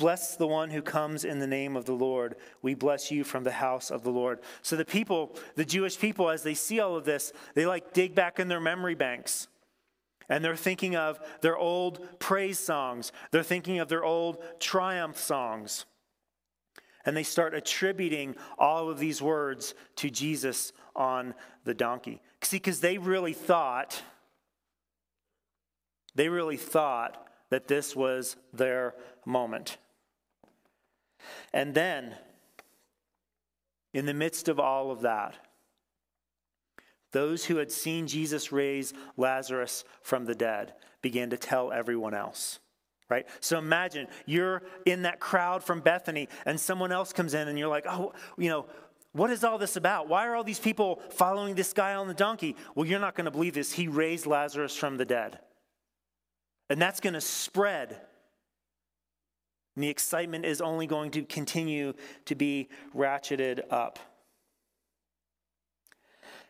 Bless 0.00 0.34
the 0.34 0.46
one 0.46 0.70
who 0.70 0.80
comes 0.80 1.26
in 1.26 1.40
the 1.40 1.46
name 1.46 1.76
of 1.76 1.84
the 1.84 1.92
Lord. 1.92 2.36
We 2.62 2.72
bless 2.72 3.10
you 3.10 3.22
from 3.22 3.44
the 3.44 3.50
house 3.50 3.90
of 3.90 4.02
the 4.02 4.10
Lord. 4.10 4.40
So 4.62 4.74
the 4.74 4.84
people, 4.86 5.36
the 5.56 5.64
Jewish 5.66 5.98
people, 5.98 6.30
as 6.30 6.42
they 6.42 6.54
see 6.54 6.80
all 6.80 6.96
of 6.96 7.04
this, 7.04 7.34
they 7.54 7.66
like 7.66 7.92
dig 7.92 8.14
back 8.14 8.40
in 8.40 8.48
their 8.48 8.60
memory 8.60 8.94
banks. 8.94 9.46
And 10.26 10.42
they're 10.42 10.56
thinking 10.56 10.96
of 10.96 11.20
their 11.42 11.58
old 11.58 12.18
praise 12.18 12.58
songs. 12.58 13.12
They're 13.30 13.42
thinking 13.42 13.78
of 13.78 13.90
their 13.90 14.02
old 14.02 14.42
triumph 14.58 15.18
songs. 15.18 15.84
And 17.04 17.14
they 17.14 17.22
start 17.22 17.52
attributing 17.52 18.36
all 18.56 18.88
of 18.88 18.98
these 18.98 19.20
words 19.20 19.74
to 19.96 20.08
Jesus 20.08 20.72
on 20.96 21.34
the 21.64 21.74
donkey. 21.74 22.22
See, 22.40 22.56
because 22.56 22.80
they 22.80 22.96
really 22.96 23.34
thought, 23.34 24.00
they 26.14 26.30
really 26.30 26.56
thought 26.56 27.26
that 27.50 27.68
this 27.68 27.94
was 27.94 28.36
their 28.54 28.94
moment. 29.26 29.76
And 31.52 31.74
then, 31.74 32.14
in 33.92 34.06
the 34.06 34.14
midst 34.14 34.48
of 34.48 34.60
all 34.60 34.90
of 34.90 35.02
that, 35.02 35.34
those 37.12 37.44
who 37.44 37.56
had 37.56 37.72
seen 37.72 38.06
Jesus 38.06 38.52
raise 38.52 38.92
Lazarus 39.16 39.84
from 40.02 40.24
the 40.24 40.34
dead 40.34 40.74
began 41.02 41.30
to 41.30 41.36
tell 41.36 41.72
everyone 41.72 42.14
else. 42.14 42.60
Right? 43.08 43.26
So 43.40 43.58
imagine 43.58 44.06
you're 44.24 44.62
in 44.86 45.02
that 45.02 45.18
crowd 45.18 45.64
from 45.64 45.80
Bethany 45.80 46.28
and 46.46 46.60
someone 46.60 46.92
else 46.92 47.12
comes 47.12 47.34
in 47.34 47.48
and 47.48 47.58
you're 47.58 47.68
like, 47.68 47.86
oh, 47.88 48.12
you 48.38 48.48
know, 48.48 48.66
what 49.12 49.30
is 49.30 49.42
all 49.42 49.58
this 49.58 49.74
about? 49.74 50.08
Why 50.08 50.28
are 50.28 50.36
all 50.36 50.44
these 50.44 50.60
people 50.60 51.02
following 51.10 51.56
this 51.56 51.72
guy 51.72 51.94
on 51.94 52.06
the 52.06 52.14
donkey? 52.14 52.54
Well, 52.76 52.86
you're 52.86 53.00
not 53.00 53.16
going 53.16 53.24
to 53.24 53.32
believe 53.32 53.54
this. 53.54 53.72
He 53.72 53.88
raised 53.88 54.26
Lazarus 54.26 54.76
from 54.76 54.96
the 54.96 55.04
dead. 55.04 55.40
And 56.68 56.80
that's 56.80 57.00
going 57.00 57.14
to 57.14 57.20
spread 57.20 58.00
the 59.76 59.88
excitement 59.88 60.44
is 60.44 60.60
only 60.60 60.86
going 60.86 61.10
to 61.12 61.22
continue 61.22 61.94
to 62.26 62.34
be 62.34 62.68
ratcheted 62.94 63.62
up. 63.70 63.98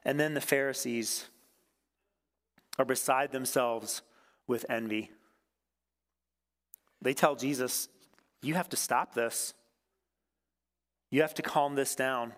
And 0.05 0.19
then 0.19 0.35
the 0.35 0.41
Pharisees 0.41 1.29
are 2.79 2.85
beside 2.85 3.33
themselves 3.33 4.03
with 4.47 4.65
envy. 4.71 5.11
They 7.03 7.15
tell 7.15 7.37
Jesus, 7.37 7.89
You 8.43 8.55
have 8.55 8.69
to 8.71 8.77
stop 8.77 9.15
this. 9.15 9.55
You 11.11 11.23
have 11.23 11.35
to 11.35 11.43
calm 11.43 11.75
this 11.75 11.95
down. 11.95 12.33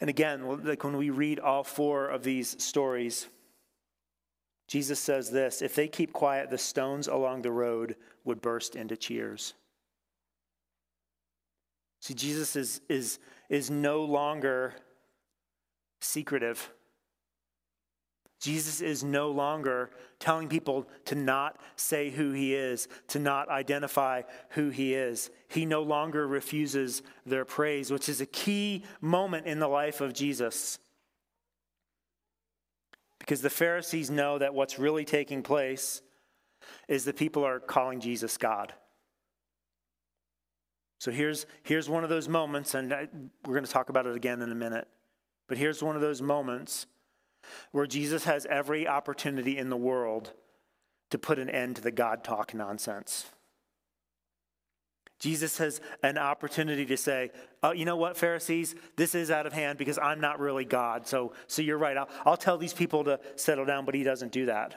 And 0.00 0.10
again, 0.10 0.64
like 0.64 0.84
when 0.84 0.96
we 0.96 1.10
read 1.10 1.38
all 1.40 1.64
four 1.64 2.08
of 2.08 2.22
these 2.22 2.62
stories, 2.62 3.28
Jesus 4.74 4.98
says 4.98 5.30
this 5.30 5.62
If 5.62 5.76
they 5.76 5.86
keep 5.86 6.12
quiet, 6.12 6.50
the 6.50 6.58
stones 6.58 7.06
along 7.06 7.42
the 7.42 7.52
road 7.52 7.94
would 8.24 8.42
burst 8.42 8.74
into 8.74 8.96
cheers. 8.96 9.54
See, 12.00 12.12
Jesus 12.12 12.56
is, 12.56 12.80
is, 12.88 13.20
is 13.48 13.70
no 13.70 14.02
longer 14.02 14.74
secretive. 16.00 16.72
Jesus 18.40 18.80
is 18.80 19.04
no 19.04 19.30
longer 19.30 19.90
telling 20.18 20.48
people 20.48 20.88
to 21.04 21.14
not 21.14 21.60
say 21.76 22.10
who 22.10 22.32
he 22.32 22.52
is, 22.52 22.88
to 23.06 23.20
not 23.20 23.48
identify 23.48 24.22
who 24.50 24.70
he 24.70 24.92
is. 24.92 25.30
He 25.46 25.66
no 25.66 25.84
longer 25.84 26.26
refuses 26.26 27.04
their 27.24 27.44
praise, 27.44 27.92
which 27.92 28.08
is 28.08 28.20
a 28.20 28.26
key 28.26 28.82
moment 29.00 29.46
in 29.46 29.60
the 29.60 29.68
life 29.68 30.00
of 30.00 30.14
Jesus. 30.14 30.80
Because 33.24 33.40
the 33.40 33.48
Pharisees 33.48 34.10
know 34.10 34.36
that 34.36 34.52
what's 34.52 34.78
really 34.78 35.06
taking 35.06 35.42
place 35.42 36.02
is 36.88 37.06
that 37.06 37.16
people 37.16 37.42
are 37.42 37.58
calling 37.58 37.98
Jesus 37.98 38.36
God. 38.36 38.74
So 40.98 41.10
here's, 41.10 41.46
here's 41.62 41.88
one 41.88 42.04
of 42.04 42.10
those 42.10 42.28
moments, 42.28 42.74
and 42.74 42.92
I, 42.92 43.08
we're 43.46 43.54
going 43.54 43.64
to 43.64 43.70
talk 43.70 43.88
about 43.88 44.06
it 44.06 44.14
again 44.14 44.42
in 44.42 44.52
a 44.52 44.54
minute. 44.54 44.86
But 45.48 45.56
here's 45.56 45.82
one 45.82 45.96
of 45.96 46.02
those 46.02 46.20
moments 46.20 46.86
where 47.72 47.86
Jesus 47.86 48.24
has 48.24 48.44
every 48.44 48.86
opportunity 48.86 49.56
in 49.56 49.70
the 49.70 49.76
world 49.76 50.32
to 51.08 51.18
put 51.18 51.38
an 51.38 51.48
end 51.48 51.76
to 51.76 51.82
the 51.82 51.90
God 51.90 52.24
talk 52.24 52.52
nonsense. 52.52 53.30
Jesus 55.20 55.58
has 55.58 55.80
an 56.02 56.18
opportunity 56.18 56.84
to 56.86 56.96
say, 56.96 57.30
oh, 57.62 57.72
you 57.72 57.84
know 57.84 57.96
what, 57.96 58.16
Pharisees, 58.16 58.74
this 58.96 59.14
is 59.14 59.30
out 59.30 59.46
of 59.46 59.52
hand 59.52 59.78
because 59.78 59.98
I'm 59.98 60.20
not 60.20 60.40
really 60.40 60.64
God. 60.64 61.06
So, 61.06 61.32
so 61.46 61.62
you're 61.62 61.78
right. 61.78 61.96
I'll, 61.96 62.08
I'll 62.26 62.36
tell 62.36 62.58
these 62.58 62.74
people 62.74 63.04
to 63.04 63.20
settle 63.36 63.64
down, 63.64 63.84
but 63.84 63.94
he 63.94 64.02
doesn't 64.02 64.32
do 64.32 64.46
that. 64.46 64.74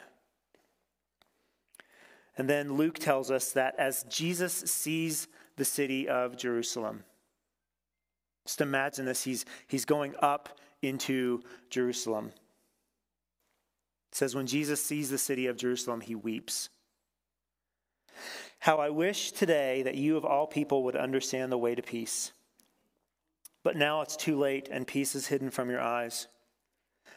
And 2.38 2.47
then 2.47 2.73
Luke 2.73 3.00
tells 3.00 3.32
us 3.32 3.52
that 3.54 3.76
as 3.80 4.04
Jesus 4.04 4.54
sees 4.54 5.28
the 5.56 5.65
city 5.65 6.08
of 6.08 6.38
Jerusalem, 6.38 7.04
just 8.45 8.62
imagine 8.62 9.06
this 9.06 9.23
he's, 9.23 9.43
he's 9.67 9.86
going 9.86 10.13
up 10.21 10.60
into 10.82 11.41
Jerusalem. 11.69 12.32
It 14.12 14.15
says, 14.15 14.36
when 14.36 14.47
Jesus 14.47 14.82
sees 14.82 15.10
the 15.10 15.17
city 15.17 15.47
of 15.47 15.58
Jerusalem, 15.58 16.02
he 16.02 16.15
weeps. 16.15 16.69
How 18.60 18.77
I 18.77 18.89
wish 18.89 19.32
today 19.32 19.84
that 19.84 19.95
you 19.95 20.17
of 20.17 20.25
all 20.25 20.47
people 20.47 20.84
would 20.84 20.95
understand 20.95 21.51
the 21.51 21.58
way 21.58 21.75
to 21.75 21.82
peace. 21.82 22.32
But 23.63 23.75
now 23.75 24.01
it's 24.01 24.15
too 24.15 24.38
late, 24.38 24.69
and 24.71 24.88
peace 24.88 25.15
is 25.15 25.27
hidden 25.27 25.49
from 25.49 25.69
your 25.69 25.82
eyes. 25.82 26.27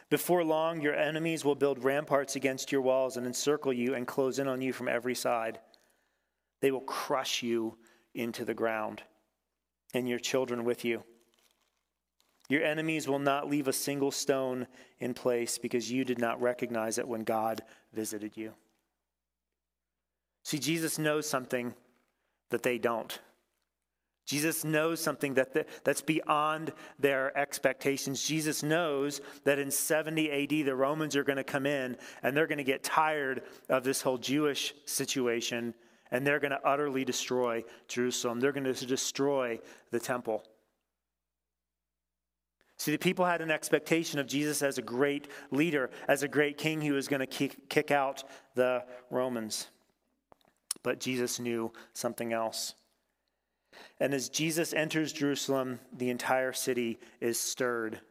Before 0.09 0.43
long, 0.43 0.81
your 0.81 0.95
enemies 0.95 1.45
will 1.45 1.55
build 1.55 1.83
ramparts 1.83 2.35
against 2.35 2.71
your 2.71 2.81
walls 2.81 3.15
and 3.15 3.25
encircle 3.25 3.71
you 3.71 3.93
and 3.95 4.05
close 4.05 4.39
in 4.39 4.47
on 4.47 4.61
you 4.61 4.73
from 4.73 4.89
every 4.89 5.15
side. 5.15 5.59
They 6.59 6.71
will 6.71 6.81
crush 6.81 7.41
you 7.41 7.77
into 8.13 8.43
the 8.43 8.53
ground, 8.53 9.03
and 9.93 10.09
your 10.09 10.19
children 10.19 10.65
with 10.65 10.83
you. 10.83 11.03
Your 12.49 12.63
enemies 12.63 13.07
will 13.07 13.19
not 13.19 13.49
leave 13.49 13.69
a 13.69 13.73
single 13.73 14.11
stone 14.11 14.67
in 14.99 15.13
place 15.13 15.57
because 15.57 15.89
you 15.89 16.03
did 16.03 16.19
not 16.19 16.41
recognize 16.41 16.97
it 16.97 17.07
when 17.07 17.23
God 17.23 17.61
visited 17.93 18.35
you. 18.35 18.53
See, 20.43 20.59
Jesus 20.59 20.97
knows 20.97 21.27
something 21.27 21.73
that 22.49 22.63
they 22.63 22.77
don't. 22.77 23.19
Jesus 24.25 24.63
knows 24.63 25.01
something 25.01 25.33
that 25.33 25.53
the, 25.53 25.65
that's 25.83 26.01
beyond 26.01 26.73
their 26.99 27.37
expectations. 27.37 28.23
Jesus 28.23 28.63
knows 28.63 29.19
that 29.43 29.59
in 29.59 29.71
70 29.71 30.31
AD, 30.31 30.65
the 30.65 30.75
Romans 30.75 31.15
are 31.15 31.23
going 31.23 31.37
to 31.37 31.43
come 31.43 31.65
in 31.65 31.97
and 32.23 32.35
they're 32.35 32.47
going 32.47 32.57
to 32.59 32.63
get 32.63 32.83
tired 32.83 33.43
of 33.69 33.83
this 33.83 34.01
whole 34.01 34.17
Jewish 34.17 34.73
situation 34.85 35.73
and 36.11 36.25
they're 36.25 36.39
going 36.39 36.51
to 36.51 36.65
utterly 36.65 37.03
destroy 37.03 37.63
Jerusalem. 37.87 38.39
They're 38.39 38.51
going 38.51 38.73
to 38.73 38.85
destroy 38.85 39.59
the 39.91 39.99
temple. 39.99 40.43
See, 42.77 42.91
the 42.91 42.97
people 42.97 43.25
had 43.25 43.41
an 43.41 43.51
expectation 43.51 44.19
of 44.19 44.27
Jesus 44.27 44.61
as 44.61 44.77
a 44.77 44.81
great 44.81 45.27
leader, 45.51 45.89
as 46.07 46.23
a 46.23 46.27
great 46.27 46.57
king 46.57 46.81
who 46.81 46.93
was 46.93 47.07
going 47.07 47.19
to 47.19 47.27
kick, 47.27 47.69
kick 47.69 47.91
out 47.91 48.23
the 48.55 48.83
Romans. 49.09 49.67
But 50.83 50.99
Jesus 50.99 51.39
knew 51.39 51.71
something 51.93 52.33
else. 52.33 52.73
And 53.99 54.13
as 54.13 54.29
Jesus 54.29 54.73
enters 54.73 55.13
Jerusalem, 55.13 55.79
the 55.95 56.09
entire 56.09 56.53
city 56.53 56.99
is 57.19 57.39
stirred. 57.39 58.01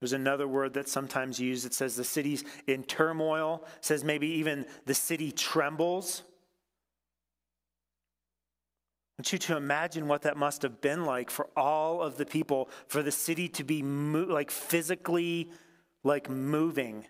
There's 0.00 0.12
another 0.12 0.46
word 0.46 0.74
that's 0.74 0.92
sometimes 0.92 1.40
used. 1.40 1.64
It 1.64 1.72
says 1.72 1.96
the 1.96 2.04
city's 2.04 2.44
in 2.66 2.84
turmoil, 2.84 3.64
it 3.78 3.84
says 3.84 4.04
maybe 4.04 4.28
even 4.28 4.66
the 4.84 4.94
city 4.94 5.32
trembles. 5.32 6.22
I 9.18 9.22
want 9.22 9.32
you 9.32 9.38
to 9.38 9.56
imagine 9.56 10.08
what 10.08 10.22
that 10.22 10.36
must 10.36 10.60
have 10.60 10.82
been 10.82 11.06
like 11.06 11.30
for 11.30 11.48
all 11.56 12.02
of 12.02 12.18
the 12.18 12.26
people, 12.26 12.68
for 12.86 13.02
the 13.02 13.10
city 13.10 13.48
to 13.50 13.64
be 13.64 13.82
mo- 13.82 14.26
like 14.28 14.50
physically 14.50 15.50
like 16.04 16.28
moving. 16.28 17.06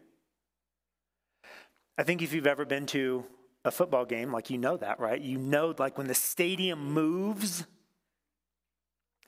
I 1.99 2.05
think 2.05 2.23
if 2.23 2.33
you've 2.33 2.47
ever 2.47 2.65
been 2.65 2.87
to 2.87 3.25
a 3.67 3.71
football 3.73 4.05
game, 4.05 4.33
like 4.33 4.49
you 4.49 4.59
know 4.59 4.77
that, 4.77 5.01
right? 5.01 5.21
You 5.21 5.39
know, 5.39 5.75
like 5.77 5.99
when 5.99 6.07
the 6.07 6.15
stadium 6.15 6.93
moves, 6.93 7.67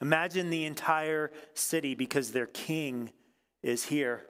imagine 0.00 0.48
the 0.48 0.64
entire 0.64 1.32
city 1.54 1.96
because 1.96 2.30
their 2.30 2.46
king 2.46 3.10
is 3.62 3.84
here. 3.84 4.24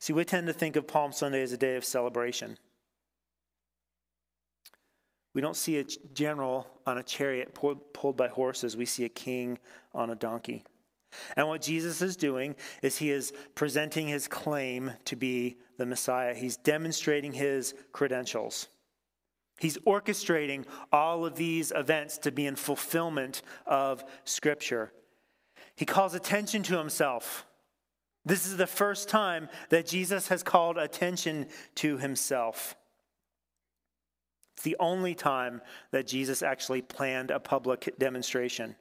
See, 0.00 0.12
we 0.12 0.24
tend 0.24 0.48
to 0.48 0.52
think 0.52 0.74
of 0.74 0.88
Palm 0.88 1.12
Sunday 1.12 1.40
as 1.40 1.52
a 1.52 1.56
day 1.56 1.76
of 1.76 1.84
celebration. 1.84 2.58
We 5.32 5.40
don't 5.40 5.56
see 5.56 5.78
a 5.78 5.84
general 5.84 6.66
on 6.84 6.98
a 6.98 7.02
chariot 7.04 7.54
pulled 7.54 8.16
by 8.16 8.26
horses, 8.26 8.76
we 8.76 8.86
see 8.86 9.04
a 9.04 9.08
king 9.08 9.58
on 9.94 10.10
a 10.10 10.16
donkey. 10.16 10.64
And 11.36 11.46
what 11.46 11.62
Jesus 11.62 12.02
is 12.02 12.16
doing 12.16 12.56
is 12.82 12.98
he 12.98 13.10
is 13.10 13.32
presenting 13.54 14.08
his 14.08 14.26
claim 14.26 14.92
to 15.04 15.14
be 15.14 15.58
the 15.82 15.86
Messiah. 15.86 16.32
He's 16.32 16.56
demonstrating 16.56 17.32
his 17.32 17.74
credentials. 17.90 18.68
He's 19.58 19.78
orchestrating 19.78 20.64
all 20.92 21.26
of 21.26 21.34
these 21.34 21.72
events 21.74 22.18
to 22.18 22.30
be 22.30 22.46
in 22.46 22.54
fulfillment 22.54 23.42
of 23.66 24.04
Scripture. 24.22 24.92
He 25.74 25.84
calls 25.84 26.14
attention 26.14 26.62
to 26.64 26.78
himself. 26.78 27.44
This 28.24 28.46
is 28.46 28.56
the 28.56 28.68
first 28.68 29.08
time 29.08 29.48
that 29.70 29.88
Jesus 29.88 30.28
has 30.28 30.44
called 30.44 30.78
attention 30.78 31.48
to 31.76 31.98
himself. 31.98 32.76
It's 34.54 34.62
the 34.62 34.76
only 34.78 35.16
time 35.16 35.62
that 35.90 36.06
Jesus 36.06 36.44
actually 36.44 36.82
planned 36.82 37.32
a 37.32 37.40
public 37.40 37.92
demonstration. 37.98 38.76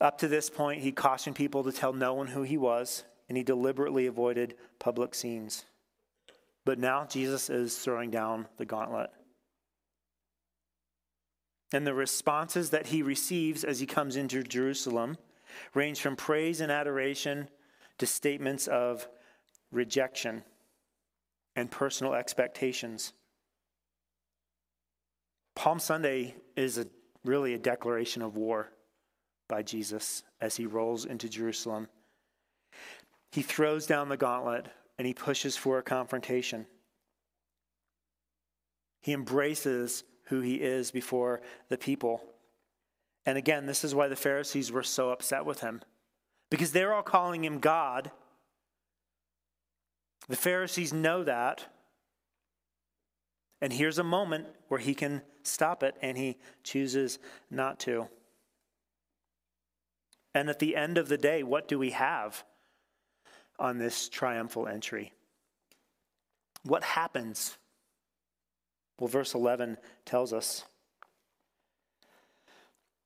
Up 0.00 0.16
to 0.16 0.28
this 0.28 0.48
point, 0.48 0.80
he 0.80 0.92
cautioned 0.92 1.36
people 1.36 1.62
to 1.64 1.72
tell 1.72 1.92
no 1.92 2.14
one 2.14 2.28
who 2.28 2.40
he 2.40 2.56
was, 2.56 3.04
and 3.30 3.36
he 3.36 3.44
deliberately 3.44 4.06
avoided 4.06 4.56
public 4.80 5.14
scenes. 5.14 5.64
But 6.64 6.80
now 6.80 7.06
Jesus 7.06 7.48
is 7.48 7.78
throwing 7.78 8.10
down 8.10 8.48
the 8.56 8.66
gauntlet. 8.66 9.10
And 11.72 11.86
the 11.86 11.94
responses 11.94 12.70
that 12.70 12.88
he 12.88 13.04
receives 13.04 13.62
as 13.62 13.78
he 13.78 13.86
comes 13.86 14.16
into 14.16 14.42
Jerusalem 14.42 15.16
range 15.74 16.00
from 16.00 16.16
praise 16.16 16.60
and 16.60 16.72
adoration 16.72 17.48
to 17.98 18.06
statements 18.06 18.66
of 18.66 19.08
rejection 19.70 20.42
and 21.54 21.70
personal 21.70 22.14
expectations. 22.14 23.12
Palm 25.54 25.78
Sunday 25.78 26.34
is 26.56 26.78
a, 26.78 26.86
really 27.24 27.54
a 27.54 27.58
declaration 27.58 28.22
of 28.22 28.36
war 28.36 28.72
by 29.48 29.62
Jesus 29.62 30.24
as 30.40 30.56
he 30.56 30.66
rolls 30.66 31.04
into 31.04 31.28
Jerusalem. 31.28 31.86
He 33.30 33.42
throws 33.42 33.86
down 33.86 34.08
the 34.08 34.16
gauntlet 34.16 34.66
and 34.98 35.06
he 35.06 35.14
pushes 35.14 35.56
for 35.56 35.78
a 35.78 35.82
confrontation. 35.82 36.66
He 39.00 39.12
embraces 39.12 40.04
who 40.24 40.40
he 40.40 40.56
is 40.56 40.90
before 40.90 41.40
the 41.68 41.78
people. 41.78 42.22
And 43.24 43.38
again, 43.38 43.66
this 43.66 43.84
is 43.84 43.94
why 43.94 44.08
the 44.08 44.16
Pharisees 44.16 44.70
were 44.70 44.82
so 44.82 45.10
upset 45.10 45.44
with 45.44 45.60
him 45.60 45.80
because 46.50 46.72
they're 46.72 46.92
all 46.92 47.02
calling 47.02 47.44
him 47.44 47.60
God. 47.60 48.10
The 50.28 50.36
Pharisees 50.36 50.92
know 50.92 51.24
that. 51.24 51.66
And 53.60 53.72
here's 53.72 53.98
a 53.98 54.04
moment 54.04 54.46
where 54.68 54.80
he 54.80 54.94
can 54.94 55.22
stop 55.42 55.82
it, 55.82 55.94
and 56.00 56.16
he 56.16 56.38
chooses 56.62 57.18
not 57.50 57.78
to. 57.80 58.08
And 60.34 60.48
at 60.48 60.60
the 60.60 60.76
end 60.76 60.96
of 60.96 61.08
the 61.08 61.18
day, 61.18 61.42
what 61.42 61.68
do 61.68 61.78
we 61.78 61.90
have 61.90 62.44
on 63.60 63.78
this 63.78 64.08
triumphal 64.08 64.66
entry? 64.66 65.12
What 66.64 66.82
happens? 66.82 67.56
Well, 68.98 69.08
verse 69.08 69.34
11 69.34 69.76
tells 70.04 70.32
us. 70.32 70.64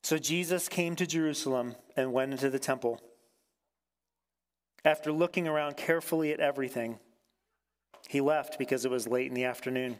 So 0.02 0.18
Jesus 0.18 0.68
came 0.68 0.96
to 0.96 1.06
Jerusalem 1.06 1.76
and 1.96 2.12
went 2.12 2.32
into 2.32 2.50
the 2.50 2.58
temple. 2.58 3.00
After 4.84 5.10
looking 5.12 5.48
around 5.48 5.76
carefully 5.76 6.32
at 6.32 6.40
everything, 6.40 6.98
he 8.08 8.20
left 8.20 8.58
because 8.58 8.84
it 8.84 8.90
was 8.90 9.08
late 9.08 9.28
in 9.28 9.34
the 9.34 9.44
afternoon. 9.44 9.98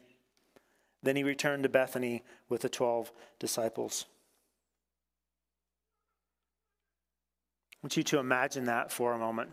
Then 1.03 1.17
he 1.17 1.23
returned 1.23 1.63
to 1.63 1.69
Bethany 1.69 2.23
with 2.49 2.63
the 2.63 2.69
12 2.69 3.13
disciples. 3.39 4.05
I 7.73 7.77
want 7.83 7.97
you 7.97 8.03
to 8.03 8.19
imagine 8.19 8.65
that 8.67 8.91
for 8.93 9.13
a 9.13 9.19
moment. 9.19 9.51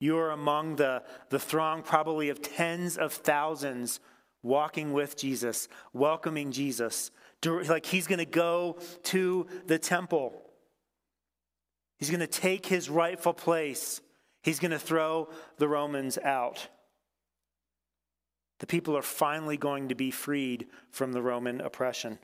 You 0.00 0.16
are 0.18 0.30
among 0.30 0.76
the, 0.76 1.04
the 1.28 1.38
throng, 1.38 1.82
probably 1.82 2.30
of 2.30 2.42
tens 2.42 2.96
of 2.96 3.12
thousands, 3.12 4.00
walking 4.42 4.92
with 4.92 5.16
Jesus, 5.16 5.68
welcoming 5.92 6.50
Jesus. 6.50 7.10
Like 7.44 7.86
he's 7.86 8.06
going 8.06 8.18
to 8.18 8.24
go 8.24 8.78
to 9.04 9.46
the 9.66 9.78
temple, 9.78 10.34
he's 11.98 12.10
going 12.10 12.20
to 12.20 12.26
take 12.26 12.66
his 12.66 12.90
rightful 12.90 13.34
place, 13.34 14.00
he's 14.42 14.58
going 14.58 14.72
to 14.72 14.78
throw 14.78 15.28
the 15.58 15.68
Romans 15.68 16.18
out. 16.18 16.68
The 18.58 18.66
people 18.66 18.96
are 18.96 19.02
finally 19.02 19.56
going 19.56 19.88
to 19.88 19.94
be 19.94 20.10
freed 20.10 20.66
from 20.90 21.12
the 21.12 21.22
Roman 21.22 21.60
oppression. 21.62 22.18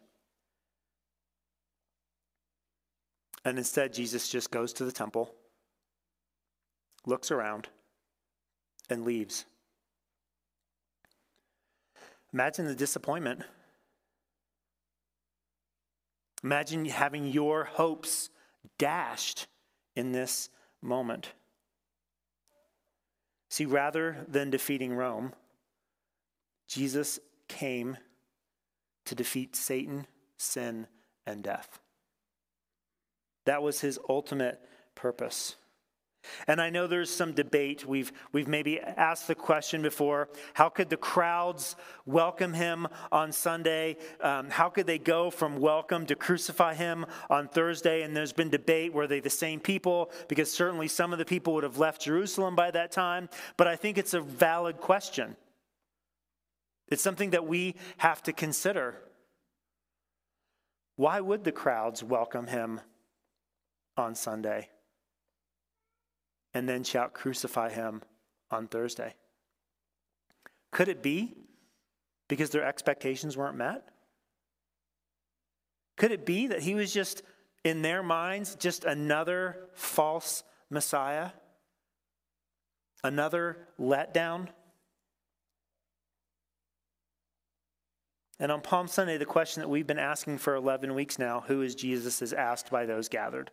And 3.47 3.59
instead, 3.59 3.95
Jesus 3.95 4.29
just 4.29 4.51
goes 4.51 4.73
to 4.75 4.85
the 4.85 4.93
temple, 4.93 5.33
looks 7.07 7.31
around, 7.31 7.69
and 8.91 9.05
leaves. 9.05 9.47
Imagine 12.33 12.67
the 12.67 12.75
disappointment. 12.75 13.43
Imagine 16.45 16.85
having 16.85 17.27
your 17.27 17.65
hopes 17.65 18.29
dashed 18.79 19.47
in 19.95 20.13
this 20.13 20.51
moment. 20.83 21.33
See, 23.49 23.65
rather 23.65 24.27
than 24.29 24.51
defeating 24.51 24.93
Rome, 24.93 25.33
Jesus 26.69 27.19
came 27.49 27.97
to 29.07 29.15
defeat 29.15 29.57
Satan, 29.57 30.07
sin, 30.37 30.87
and 31.27 31.43
death. 31.43 31.79
That 33.45 33.63
was 33.63 33.81
his 33.81 33.99
ultimate 34.09 34.61
purpose. 34.95 35.55
And 36.47 36.61
I 36.61 36.71
know 36.71 36.87
there's 36.87 37.11
some 37.11 37.33
debate. 37.33 37.87
We've, 37.87 38.13
we've 38.33 38.49
maybe 38.49 38.81
asked 38.81 39.27
the 39.27 39.35
question 39.35 39.83
before 39.83 40.29
how 40.55 40.69
could 40.69 40.91
the 40.91 40.97
crowds 40.97 41.77
welcome 42.05 42.53
him 42.53 42.87
on 43.13 43.33
Sunday? 43.33 43.97
Um, 44.21 44.51
how 44.51 44.69
could 44.69 44.87
they 44.87 44.99
go 44.99 45.31
from 45.31 45.59
welcome 45.59 46.07
to 46.07 46.15
crucify 46.15 46.75
him 46.75 47.07
on 47.31 47.49
Thursday? 47.49 48.03
And 48.03 48.17
there's 48.17 48.33
been 48.33 48.51
debate 48.51 48.93
were 48.93 49.07
they 49.07 49.21
the 49.21 49.31
same 49.31 49.61
people? 49.61 50.11
Because 50.29 50.51
certainly 50.51 50.89
some 50.89 51.13
of 51.13 51.19
the 51.19 51.25
people 51.25 51.55
would 51.55 51.65
have 51.65 51.79
left 51.79 52.03
Jerusalem 52.03 52.55
by 52.55 52.71
that 52.71 52.93
time. 52.93 53.29
But 53.57 53.67
I 53.67 53.77
think 53.77 53.99
it's 53.99 54.15
a 54.15 54.21
valid 54.21 54.79
question. 54.79 55.37
It's 56.89 57.03
something 57.03 57.31
that 57.31 57.47
we 57.47 57.75
have 57.99 58.23
to 58.25 58.33
consider. 58.33 58.97
Why 60.97 61.21
would 61.21 61.45
the 61.45 61.53
crowds 61.53 62.03
welcome 62.03 62.47
him 62.47 62.81
on 63.97 64.15
Sunday 64.15 64.69
and 66.57 66.67
then 66.67 66.83
shout, 66.83 67.13
Crucify 67.13 67.69
him 67.69 68.01
on 68.51 68.67
Thursday? 68.67 69.15
Could 70.73 70.89
it 70.89 71.03
be 71.03 71.35
because 72.29 72.49
their 72.49 72.65
expectations 72.65 73.37
weren't 73.37 73.59
met? 73.59 73.87
Could 75.99 76.13
it 76.13 76.25
be 76.25 76.47
that 76.47 76.63
he 76.63 76.75
was 76.75 76.95
just, 76.95 77.23
in 77.63 77.83
their 77.83 78.03
minds, 78.03 78.55
just 78.55 78.85
another 78.87 79.69
false 79.75 80.45
Messiah? 80.71 81.33
Another 83.05 83.59
letdown? 83.79 84.49
And 88.41 88.51
on 88.51 88.63
Palm 88.63 88.89
Sunday, 88.89 89.19
the 89.19 89.27
question 89.27 89.61
that 89.61 89.69
we've 89.69 89.87
been 89.87 89.99
asking 89.99 90.39
for 90.39 90.55
11 90.55 90.95
weeks 90.95 91.19
now 91.19 91.45
who 91.49 91.61
is 91.61 91.75
Jesus 91.75 92.23
is 92.23 92.33
asked 92.33 92.71
by 92.71 92.87
those 92.87 93.11
gathered. 93.11 93.51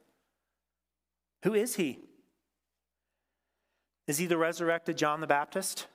Who 1.44 1.54
is 1.54 1.76
he? 1.76 2.00
Is 4.08 4.18
he 4.18 4.26
the 4.26 4.38
resurrected 4.38 4.98
John 4.98 5.22
the 5.22 5.28
Baptist? 5.28 5.88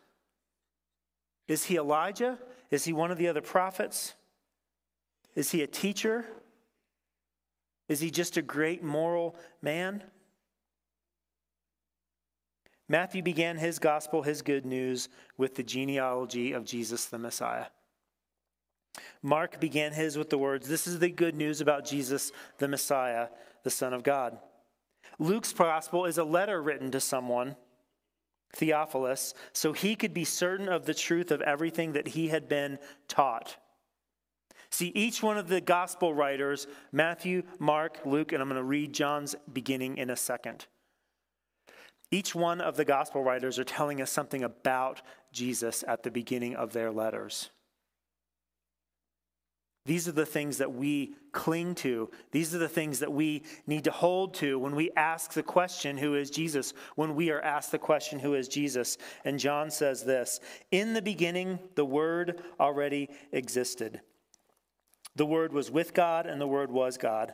Is 1.46 1.64
he 1.64 1.76
Elijah? 1.76 2.38
Is 2.70 2.84
he 2.84 2.92
one 2.92 3.10
of 3.10 3.18
the 3.18 3.28
other 3.28 3.40
prophets? 3.40 4.14
Is 5.34 5.50
he 5.50 5.62
a 5.62 5.66
teacher? 5.66 6.24
Is 7.88 8.00
he 8.00 8.10
just 8.10 8.36
a 8.36 8.42
great 8.42 8.82
moral 8.82 9.36
man? 9.62 10.02
Matthew 12.88 13.22
began 13.22 13.58
his 13.58 13.78
gospel, 13.78 14.22
his 14.22 14.40
good 14.40 14.64
news, 14.64 15.08
with 15.36 15.54
the 15.54 15.62
genealogy 15.62 16.52
of 16.52 16.64
Jesus 16.64 17.06
the 17.06 17.18
Messiah. 17.18 17.66
Mark 19.22 19.60
began 19.60 19.92
his 19.92 20.16
with 20.16 20.30
the 20.30 20.38
words, 20.38 20.68
This 20.68 20.86
is 20.86 20.98
the 20.98 21.10
good 21.10 21.34
news 21.34 21.60
about 21.60 21.84
Jesus 21.84 22.32
the 22.58 22.68
Messiah, 22.68 23.28
the 23.62 23.70
Son 23.70 23.92
of 23.92 24.02
God. 24.02 24.38
Luke's 25.18 25.52
gospel 25.52 26.04
is 26.06 26.18
a 26.18 26.24
letter 26.24 26.62
written 26.62 26.90
to 26.92 27.00
someone, 27.00 27.56
Theophilus, 28.54 29.34
so 29.52 29.72
he 29.72 29.94
could 29.94 30.14
be 30.14 30.24
certain 30.24 30.68
of 30.68 30.86
the 30.86 30.94
truth 30.94 31.30
of 31.30 31.42
everything 31.42 31.92
that 31.92 32.08
he 32.08 32.28
had 32.28 32.48
been 32.48 32.78
taught. 33.06 33.56
See, 34.70 34.88
each 34.88 35.22
one 35.22 35.38
of 35.38 35.48
the 35.48 35.60
gospel 35.60 36.12
writers, 36.14 36.66
Matthew, 36.92 37.42
Mark, 37.58 38.00
Luke, 38.04 38.32
and 38.32 38.42
I'm 38.42 38.48
going 38.48 38.60
to 38.60 38.64
read 38.64 38.92
John's 38.92 39.34
beginning 39.52 39.96
in 39.96 40.10
a 40.10 40.16
second. 40.16 40.66
Each 42.10 42.34
one 42.34 42.60
of 42.60 42.76
the 42.76 42.84
gospel 42.84 43.22
writers 43.22 43.58
are 43.58 43.64
telling 43.64 44.00
us 44.00 44.10
something 44.10 44.42
about 44.42 45.02
Jesus 45.32 45.84
at 45.86 46.02
the 46.02 46.10
beginning 46.10 46.56
of 46.56 46.72
their 46.72 46.90
letters. 46.90 47.50
These 49.88 50.06
are 50.06 50.12
the 50.12 50.26
things 50.26 50.58
that 50.58 50.74
we 50.74 51.14
cling 51.32 51.74
to. 51.76 52.10
These 52.30 52.54
are 52.54 52.58
the 52.58 52.68
things 52.68 52.98
that 52.98 53.10
we 53.10 53.42
need 53.66 53.84
to 53.84 53.90
hold 53.90 54.34
to 54.34 54.58
when 54.58 54.76
we 54.76 54.90
ask 54.94 55.32
the 55.32 55.42
question, 55.42 55.96
Who 55.96 56.14
is 56.14 56.28
Jesus? 56.28 56.74
When 56.94 57.14
we 57.14 57.30
are 57.30 57.40
asked 57.40 57.72
the 57.72 57.78
question, 57.78 58.18
Who 58.18 58.34
is 58.34 58.48
Jesus? 58.48 58.98
And 59.24 59.38
John 59.38 59.70
says 59.70 60.04
this 60.04 60.40
In 60.70 60.92
the 60.92 61.00
beginning, 61.00 61.58
the 61.74 61.86
Word 61.86 62.42
already 62.60 63.08
existed. 63.32 64.02
The 65.16 65.24
Word 65.24 65.54
was 65.54 65.70
with 65.70 65.94
God, 65.94 66.26
and 66.26 66.38
the 66.38 66.46
Word 66.46 66.70
was 66.70 66.98
God. 66.98 67.32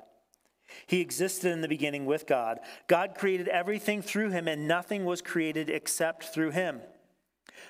He 0.86 1.00
existed 1.00 1.50
in 1.50 1.60
the 1.60 1.66
beginning 1.66 2.06
with 2.06 2.24
God. 2.24 2.60
God 2.86 3.16
created 3.16 3.48
everything 3.48 4.00
through 4.00 4.30
him, 4.30 4.46
and 4.46 4.68
nothing 4.68 5.04
was 5.04 5.22
created 5.22 5.68
except 5.68 6.26
through 6.26 6.52
him. 6.52 6.82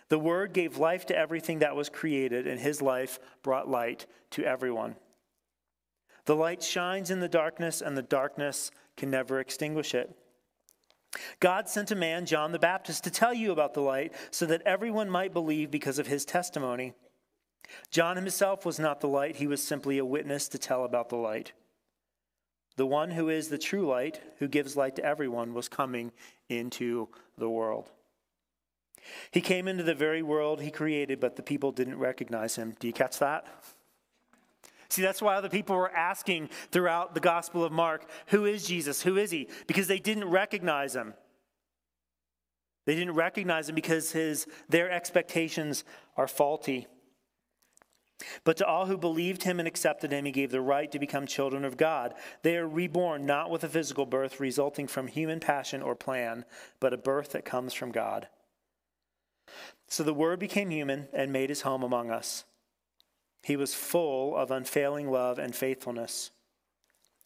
The 0.08 0.18
Word 0.18 0.52
gave 0.52 0.78
life 0.78 1.06
to 1.06 1.16
everything 1.16 1.60
that 1.60 1.76
was 1.76 1.88
created, 1.88 2.46
and 2.46 2.60
his 2.60 2.82
life 2.82 3.18
brought 3.42 3.68
light 3.68 4.06
to 4.30 4.44
everyone. 4.44 4.96
The 6.26 6.36
light 6.36 6.62
shines 6.62 7.10
in 7.10 7.20
the 7.20 7.28
darkness, 7.28 7.80
and 7.82 7.96
the 7.96 8.02
darkness 8.02 8.70
can 8.96 9.10
never 9.10 9.40
extinguish 9.40 9.94
it. 9.94 10.16
God 11.40 11.68
sent 11.68 11.90
a 11.90 11.96
man, 11.96 12.26
John 12.26 12.52
the 12.52 12.58
Baptist, 12.58 13.04
to 13.04 13.10
tell 13.10 13.34
you 13.34 13.52
about 13.52 13.74
the 13.74 13.80
light 13.80 14.14
so 14.30 14.46
that 14.46 14.62
everyone 14.62 15.10
might 15.10 15.32
believe 15.32 15.70
because 15.70 15.98
of 15.98 16.06
his 16.06 16.24
testimony. 16.24 16.92
John 17.90 18.16
himself 18.16 18.66
was 18.66 18.78
not 18.78 19.00
the 19.00 19.08
light, 19.08 19.36
he 19.36 19.46
was 19.46 19.62
simply 19.62 19.98
a 19.98 20.04
witness 20.04 20.48
to 20.48 20.58
tell 20.58 20.84
about 20.84 21.08
the 21.08 21.16
light. 21.16 21.52
The 22.76 22.86
one 22.86 23.12
who 23.12 23.28
is 23.28 23.48
the 23.48 23.58
true 23.58 23.86
light, 23.86 24.20
who 24.38 24.48
gives 24.48 24.76
light 24.76 24.96
to 24.96 25.04
everyone, 25.04 25.54
was 25.54 25.68
coming 25.68 26.12
into 26.48 27.08
the 27.38 27.48
world. 27.48 27.90
He 29.30 29.40
came 29.40 29.68
into 29.68 29.82
the 29.82 29.94
very 29.94 30.22
world 30.22 30.60
he 30.60 30.70
created, 30.70 31.20
but 31.20 31.36
the 31.36 31.42
people 31.42 31.72
didn't 31.72 31.98
recognize 31.98 32.56
him. 32.56 32.74
Do 32.78 32.86
you 32.86 32.92
catch 32.92 33.18
that? 33.18 33.46
See, 34.88 35.02
that's 35.02 35.22
why 35.22 35.40
the 35.40 35.50
people 35.50 35.76
were 35.76 35.90
asking 35.90 36.50
throughout 36.70 37.14
the 37.14 37.20
Gospel 37.20 37.64
of 37.64 37.72
Mark, 37.72 38.08
Who 38.28 38.44
is 38.44 38.66
Jesus? 38.66 39.02
Who 39.02 39.16
is 39.16 39.30
he? 39.30 39.48
Because 39.66 39.88
they 39.88 39.98
didn't 39.98 40.28
recognize 40.28 40.94
him. 40.94 41.14
They 42.86 42.94
didn't 42.94 43.14
recognize 43.14 43.68
him 43.68 43.74
because 43.74 44.12
his, 44.12 44.46
their 44.68 44.90
expectations 44.90 45.84
are 46.16 46.28
faulty. 46.28 46.86
But 48.44 48.56
to 48.58 48.66
all 48.66 48.86
who 48.86 48.96
believed 48.96 49.42
him 49.42 49.58
and 49.58 49.66
accepted 49.66 50.12
him, 50.12 50.24
he 50.24 50.32
gave 50.32 50.50
the 50.50 50.60
right 50.60 50.90
to 50.92 50.98
become 50.98 51.26
children 51.26 51.64
of 51.64 51.76
God. 51.76 52.14
They 52.42 52.56
are 52.56 52.68
reborn 52.68 53.26
not 53.26 53.50
with 53.50 53.64
a 53.64 53.68
physical 53.68 54.06
birth 54.06 54.38
resulting 54.38 54.86
from 54.86 55.08
human 55.08 55.40
passion 55.40 55.82
or 55.82 55.94
plan, 55.94 56.44
but 56.78 56.92
a 56.92 56.98
birth 56.98 57.32
that 57.32 57.44
comes 57.44 57.74
from 57.74 57.90
God. 57.90 58.28
So 59.88 60.02
the 60.02 60.14
Word 60.14 60.38
became 60.38 60.70
human 60.70 61.08
and 61.12 61.32
made 61.32 61.50
his 61.50 61.62
home 61.62 61.82
among 61.82 62.10
us. 62.10 62.44
He 63.42 63.56
was 63.56 63.74
full 63.74 64.36
of 64.36 64.50
unfailing 64.50 65.10
love 65.10 65.38
and 65.38 65.54
faithfulness. 65.54 66.30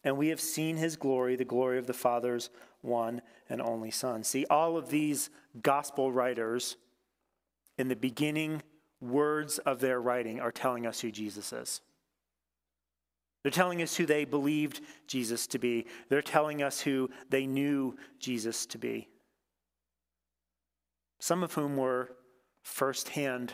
And 0.03 0.17
we 0.17 0.29
have 0.29 0.41
seen 0.41 0.77
his 0.77 0.95
glory, 0.95 1.35
the 1.35 1.45
glory 1.45 1.77
of 1.77 1.87
the 1.87 1.93
Father's 1.93 2.49
one 2.81 3.21
and 3.49 3.61
only 3.61 3.91
Son. 3.91 4.23
See, 4.23 4.45
all 4.49 4.77
of 4.77 4.89
these 4.89 5.29
gospel 5.61 6.11
writers 6.11 6.77
in 7.77 7.87
the 7.87 7.95
beginning 7.95 8.61
words 9.01 9.57
of 9.59 9.79
their 9.79 10.01
writing 10.01 10.39
are 10.39 10.51
telling 10.51 10.85
us 10.85 10.99
who 10.99 11.11
Jesus 11.11 11.53
is. 11.53 11.81
They're 13.43 13.51
telling 13.51 13.81
us 13.81 13.95
who 13.95 14.05
they 14.05 14.25
believed 14.25 14.81
Jesus 15.07 15.47
to 15.47 15.59
be. 15.59 15.85
They're 16.09 16.21
telling 16.21 16.61
us 16.61 16.81
who 16.81 17.09
they 17.29 17.47
knew 17.47 17.95
Jesus 18.19 18.65
to 18.67 18.77
be. 18.77 19.07
Some 21.19 21.43
of 21.43 21.53
whom 21.53 21.77
were 21.77 22.11
firsthand, 22.63 23.53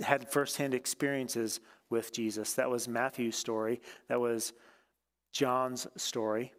had 0.00 0.30
firsthand 0.30 0.74
experiences 0.74 1.60
with 1.90 2.12
Jesus. 2.12 2.54
That 2.54 2.70
was 2.70 2.88
Matthew's 2.88 3.36
story. 3.36 3.80
That 4.08 4.20
was 4.20 4.52
John's 5.32 5.86
story. 5.96 6.52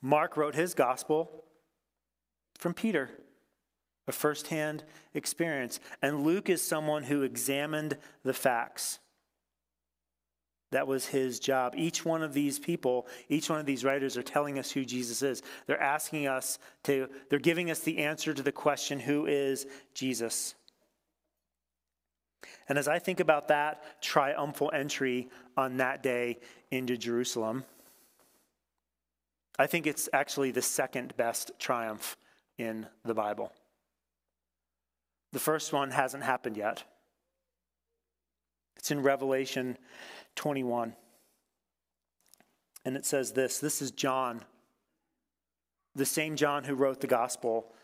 Mark 0.00 0.36
wrote 0.36 0.54
his 0.54 0.74
gospel 0.74 1.44
from 2.58 2.74
Peter 2.74 3.10
a 4.08 4.12
firsthand 4.12 4.82
experience. 5.14 5.78
And 6.02 6.24
Luke 6.24 6.48
is 6.48 6.62
someone 6.62 7.04
who 7.04 7.22
examined 7.22 7.98
the 8.24 8.32
facts. 8.32 8.98
That 10.70 10.86
was 10.86 11.06
his 11.06 11.40
job. 11.40 11.74
Each 11.76 12.04
one 12.04 12.22
of 12.22 12.34
these 12.34 12.58
people, 12.58 13.06
each 13.28 13.48
one 13.48 13.58
of 13.58 13.66
these 13.66 13.84
writers 13.84 14.16
are 14.16 14.22
telling 14.22 14.58
us 14.58 14.70
who 14.70 14.84
Jesus 14.84 15.22
is. 15.22 15.42
They're 15.66 15.80
asking 15.80 16.26
us 16.26 16.58
to, 16.84 17.08
they're 17.30 17.38
giving 17.38 17.70
us 17.70 17.80
the 17.80 17.98
answer 17.98 18.34
to 18.34 18.42
the 18.42 18.52
question, 18.52 19.00
who 19.00 19.26
is 19.26 19.66
Jesus? 19.94 20.54
And 22.68 22.76
as 22.76 22.86
I 22.86 22.98
think 22.98 23.20
about 23.20 23.48
that 23.48 24.02
triumphal 24.02 24.70
entry 24.74 25.28
on 25.56 25.78
that 25.78 26.02
day 26.02 26.38
into 26.70 26.98
Jerusalem, 26.98 27.64
I 29.58 29.66
think 29.66 29.86
it's 29.86 30.08
actually 30.12 30.50
the 30.50 30.62
second 30.62 31.16
best 31.16 31.50
triumph 31.58 32.16
in 32.58 32.86
the 33.04 33.14
Bible. 33.14 33.52
The 35.32 35.40
first 35.40 35.72
one 35.72 35.90
hasn't 35.90 36.22
happened 36.22 36.56
yet. 36.56 36.84
It's 38.76 38.90
in 38.90 39.02
Revelation 39.02 39.76
21. 40.38 40.94
And 42.84 42.96
it 42.96 43.04
says 43.04 43.32
this 43.32 43.58
this 43.58 43.82
is 43.82 43.90
John, 43.90 44.44
the 45.94 46.06
same 46.06 46.36
John 46.36 46.64
who 46.64 46.74
wrote 46.74 47.00
the 47.00 47.06
Gospel 47.08 47.74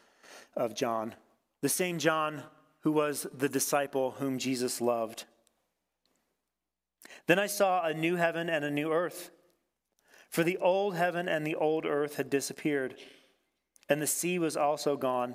of 0.56 0.74
John, 0.74 1.14
the 1.60 1.68
same 1.68 1.98
John 1.98 2.44
who 2.80 2.92
was 2.92 3.26
the 3.36 3.48
disciple 3.48 4.12
whom 4.12 4.38
Jesus 4.38 4.80
loved. 4.80 5.24
Then 7.26 7.38
I 7.40 7.46
saw 7.46 7.84
a 7.84 7.92
new 7.92 8.16
heaven 8.16 8.48
and 8.48 8.64
a 8.64 8.70
new 8.70 8.92
earth, 8.92 9.30
for 10.30 10.44
the 10.44 10.58
old 10.58 10.94
heaven 10.94 11.28
and 11.28 11.44
the 11.44 11.56
old 11.56 11.84
earth 11.84 12.16
had 12.16 12.30
disappeared, 12.30 12.94
and 13.88 14.00
the 14.00 14.06
sea 14.06 14.38
was 14.38 14.56
also 14.56 14.96
gone. 14.96 15.34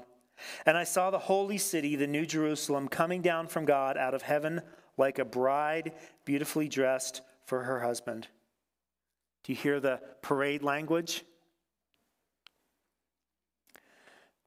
And 0.66 0.78
I 0.78 0.86
saw 0.86 1.10
the 1.10 1.20
holy 1.20 1.58
city, 1.58 1.98
the 1.98 2.08
New 2.08 2.26
Jerusalem, 2.26 2.88
coming 2.88 3.22
down 3.22 3.48
from 3.48 3.66
God 3.66 3.98
out 3.98 4.14
of 4.14 4.22
heaven 4.22 4.62
like 5.00 5.20
a 5.20 5.26
bride 5.26 5.94
beautifully 6.26 6.68
dressed 6.68 7.22
for 7.46 7.64
her 7.64 7.80
husband. 7.80 8.28
Do 9.44 9.54
you 9.54 9.58
hear 9.58 9.80
the 9.80 10.02
parade 10.22 10.62
language? 10.62 11.24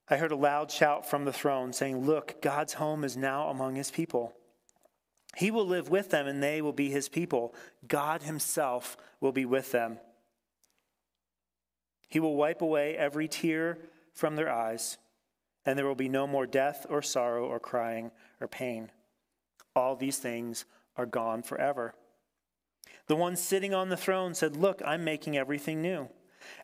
I 0.09 0.17
heard 0.17 0.31
a 0.31 0.37
loud 0.37 0.71
shout 0.71 1.09
from 1.09 1.25
the 1.25 1.33
throne 1.33 1.73
saying, 1.73 2.05
Look, 2.05 2.41
God's 2.41 2.73
home 2.73 3.03
is 3.03 3.17
now 3.17 3.49
among 3.49 3.75
his 3.75 3.91
people. 3.91 4.33
He 5.35 5.49
will 5.49 5.65
live 5.65 5.89
with 5.89 6.11
them, 6.11 6.27
and 6.27 6.43
they 6.43 6.61
will 6.61 6.73
be 6.73 6.89
his 6.89 7.09
people. 7.09 7.55
God 7.87 8.21
himself 8.21 8.95
will 9.19 9.31
be 9.31 9.45
with 9.45 9.71
them. 9.71 9.97
He 12.07 12.19
will 12.19 12.35
wipe 12.35 12.61
away 12.61 12.95
every 12.95 13.27
tear 13.27 13.79
from 14.13 14.35
their 14.35 14.51
eyes 14.51 14.99
and 15.65 15.77
there 15.77 15.85
will 15.85 15.95
be 15.95 16.09
no 16.09 16.27
more 16.27 16.45
death 16.45 16.85
or 16.89 17.01
sorrow 17.01 17.45
or 17.45 17.59
crying 17.59 18.11
or 18.41 18.47
pain. 18.47 18.91
All 19.75 19.95
these 19.95 20.17
things 20.17 20.65
are 20.95 21.05
gone 21.05 21.41
forever. 21.41 21.95
The 23.07 23.15
one 23.15 23.35
sitting 23.35 23.73
on 23.73 23.89
the 23.89 23.97
throne 23.97 24.33
said, 24.33 24.55
Look, 24.55 24.81
I'm 24.85 25.03
making 25.03 25.37
everything 25.37 25.81
new. 25.81 26.09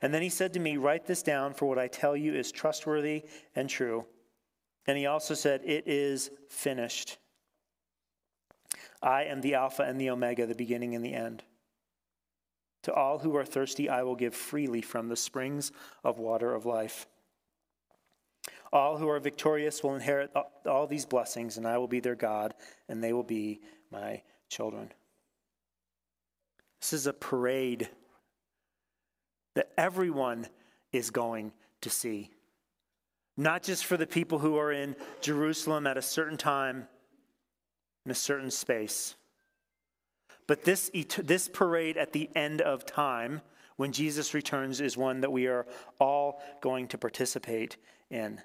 And 0.01 0.13
then 0.13 0.21
he 0.21 0.29
said 0.29 0.53
to 0.53 0.59
me, 0.59 0.77
Write 0.77 1.05
this 1.05 1.23
down, 1.23 1.53
for 1.53 1.65
what 1.65 1.79
I 1.79 1.87
tell 1.87 2.15
you 2.15 2.33
is 2.33 2.51
trustworthy 2.51 3.25
and 3.55 3.69
true. 3.69 4.05
And 4.87 4.97
he 4.97 5.05
also 5.05 5.33
said, 5.33 5.61
It 5.63 5.87
is 5.87 6.31
finished. 6.49 7.17
I 9.01 9.23
am 9.23 9.41
the 9.41 9.55
Alpha 9.55 9.83
and 9.83 9.99
the 9.99 10.09
Omega, 10.09 10.45
the 10.45 10.55
beginning 10.55 10.95
and 10.95 11.03
the 11.03 11.13
end. 11.13 11.43
To 12.83 12.93
all 12.93 13.19
who 13.19 13.35
are 13.35 13.45
thirsty, 13.45 13.89
I 13.89 14.03
will 14.03 14.15
give 14.15 14.33
freely 14.33 14.81
from 14.81 15.09
the 15.09 15.15
springs 15.15 15.71
of 16.03 16.19
water 16.19 16.53
of 16.53 16.65
life. 16.65 17.07
All 18.71 18.97
who 18.97 19.09
are 19.09 19.19
victorious 19.19 19.83
will 19.83 19.95
inherit 19.95 20.31
all 20.65 20.87
these 20.87 21.05
blessings, 21.05 21.57
and 21.57 21.67
I 21.67 21.77
will 21.77 21.87
be 21.87 21.99
their 21.99 22.15
God, 22.15 22.53
and 22.87 23.03
they 23.03 23.13
will 23.13 23.23
be 23.23 23.61
my 23.91 24.21
children. 24.49 24.91
This 26.81 26.93
is 26.93 27.07
a 27.07 27.13
parade 27.13 27.89
that 29.55 29.71
everyone 29.77 30.47
is 30.91 31.09
going 31.09 31.51
to 31.81 31.89
see. 31.89 32.29
not 33.39 33.63
just 33.63 33.85
for 33.85 33.95
the 33.95 34.05
people 34.05 34.39
who 34.39 34.57
are 34.57 34.71
in 34.71 34.95
Jerusalem 35.21 35.87
at 35.87 35.97
a 35.97 36.01
certain 36.01 36.37
time 36.37 36.87
in 38.05 38.11
a 38.11 38.15
certain 38.15 38.51
space, 38.51 39.15
but 40.45 40.65
this, 40.65 40.91
this 41.17 41.47
parade 41.47 41.95
at 41.95 42.11
the 42.11 42.29
end 42.35 42.59
of 42.59 42.85
time, 42.85 43.41
when 43.77 43.93
Jesus 43.93 44.33
returns, 44.33 44.81
is 44.81 44.97
one 44.97 45.21
that 45.21 45.31
we 45.31 45.47
are 45.47 45.65
all 45.99 46.41
going 46.59 46.87
to 46.89 46.97
participate 46.97 47.77
in. 48.09 48.41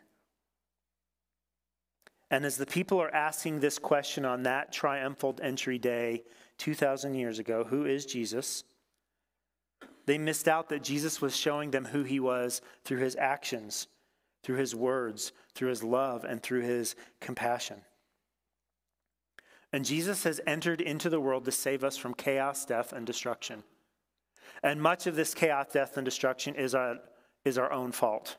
And 2.34 2.44
as 2.44 2.56
the 2.56 2.66
people 2.66 3.00
are 3.00 3.14
asking 3.14 3.60
this 3.60 3.78
question 3.78 4.24
on 4.24 4.42
that 4.42 4.72
triumphal 4.72 5.36
entry 5.40 5.78
day 5.78 6.24
2,000 6.58 7.14
years 7.14 7.38
ago 7.38 7.62
who 7.62 7.86
is 7.86 8.04
Jesus? 8.04 8.64
They 10.06 10.18
missed 10.18 10.48
out 10.48 10.68
that 10.70 10.82
Jesus 10.82 11.20
was 11.20 11.36
showing 11.36 11.70
them 11.70 11.84
who 11.84 12.02
he 12.02 12.18
was 12.18 12.60
through 12.84 12.98
his 12.98 13.14
actions, 13.14 13.86
through 14.42 14.56
his 14.56 14.74
words, 14.74 15.30
through 15.54 15.68
his 15.68 15.84
love, 15.84 16.24
and 16.24 16.42
through 16.42 16.62
his 16.62 16.96
compassion. 17.20 17.82
And 19.72 19.84
Jesus 19.84 20.24
has 20.24 20.40
entered 20.44 20.80
into 20.80 21.08
the 21.08 21.20
world 21.20 21.44
to 21.44 21.52
save 21.52 21.84
us 21.84 21.96
from 21.96 22.14
chaos, 22.14 22.66
death, 22.66 22.92
and 22.92 23.06
destruction. 23.06 23.62
And 24.60 24.82
much 24.82 25.06
of 25.06 25.14
this 25.14 25.34
chaos, 25.34 25.66
death, 25.72 25.96
and 25.96 26.04
destruction 26.04 26.56
is 26.56 26.74
our, 26.74 26.96
is 27.44 27.58
our 27.58 27.70
own 27.70 27.92
fault. 27.92 28.38